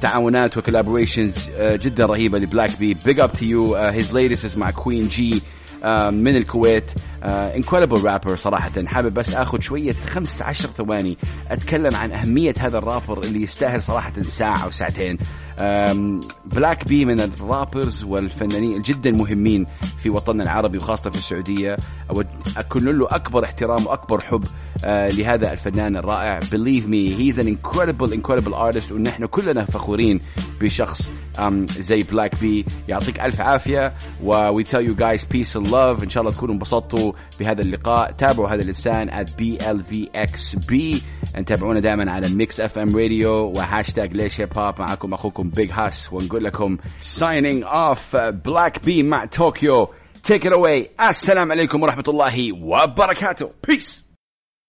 تعاونات 0.01 0.57
و 0.57 0.63
collaborations 0.63 1.51
جدا 1.61 2.07
رهيبة 2.07 2.39
ل 2.39 2.45
Black 2.45 2.79
B 2.79 2.95
big 2.95 3.21
up 3.21 3.33
to 3.33 3.45
you 3.45 3.75
his 3.75 4.15
latest 4.15 4.59
مع 4.59 4.71
Queen 4.71 5.09
G 5.09 5.43
من 6.11 6.37
الكويت. 6.37 6.91
Incredible 7.25 8.05
rapper 8.05 8.37
صراحة. 8.37 8.71
حابب 8.87 9.15
بس 9.15 9.35
آخذ 9.35 9.61
شوية 9.61 9.93
15 9.93 10.69
ثواني 10.69 11.19
أتكلم 11.51 11.97
عن 11.97 12.13
أهمية 12.13 12.55
هذا 12.59 12.79
الرابر 12.79 13.23
اللي 13.23 13.43
يستاهل 13.43 13.83
صراحة 13.83 14.13
ساعة 14.23 14.65
أو 14.65 14.71
ساعتين. 14.71 15.19
Black 16.47 16.89
B 16.89 17.05
من 17.05 17.21
ال 17.21 17.31
rappers 17.31 18.05
والفنانين 18.05 18.83
جدا 18.83 19.11
مهمين 19.11 19.67
في 19.99 20.11
وطننا 20.11 20.43
العربي 20.43 20.79
وخاصة 20.79 21.11
في 21.11 21.17
السعودية. 21.17 21.77
أكون 22.57 22.85
له 22.85 23.07
أكبر 23.11 23.45
احترام 23.45 23.87
وأكبر 23.87 24.21
حب 24.21 24.45
آه، 24.85 25.09
لهذا 25.09 25.53
الفنان 25.53 25.97
الرائع. 25.97 26.41
Believe 26.41 26.85
me 26.87 27.17
he's 27.19 27.39
an 27.39 27.49
incredible 27.49 28.13
incredible 28.13 28.55
artist 28.55 28.93
ونحن 28.93 29.27
كلنا 29.27 29.65
فخورين 29.65 30.21
بشخص 30.61 31.11
زي 31.79 32.03
Black 32.03 32.41
B 32.41 32.65
يعطيك 32.89 33.21
ألف 33.21 33.41
عافية. 33.41 33.95
و 34.23 34.61
we 34.63 34.65
tell 34.65 34.83
you 34.83 34.95
guys 34.95 35.25
peace 35.25 35.61
and 35.61 35.67
love. 35.67 36.03
إن 36.03 36.11
شاء 36.11 36.21
الله 36.23 36.33
تكونوا 36.33 36.55
انبسطتوا. 36.55 37.13
بهذا 37.41 37.63
اللقاء. 37.63 38.13
تابعوا 38.13 38.49
هذا 38.49 38.63
الإنسان 38.63 39.11
at 39.11 39.29
blvxb 39.41 40.75
تابعونا 41.47 41.81
دائما 41.81 42.13
على 42.13 42.29
Mix 42.29 42.61
FM 42.61 42.97
Radio 42.97 43.33
وهاشتاج 43.33 44.13
ليش 44.13 44.41
hip 44.41 44.59
hop 44.59 44.81
معكم 44.81 45.15
أخوكم 45.15 45.51
Big 45.51 45.71
Hass 45.73 46.13
ونقول 46.13 46.45
لكم 46.45 46.79
signing 47.19 47.65
off. 47.65 48.17
Black 48.17 48.85
B 48.85 49.03
مع 49.03 49.25
طوكيو 49.25 49.89
take 50.29 50.45
it 50.45 50.53
away. 50.53 51.03
السلام 51.09 51.53
عليكم 51.53 51.83
ورحمة 51.83 52.05
الله 52.09 52.53
وبركاته. 52.53 53.51
Peace. 53.67 54.04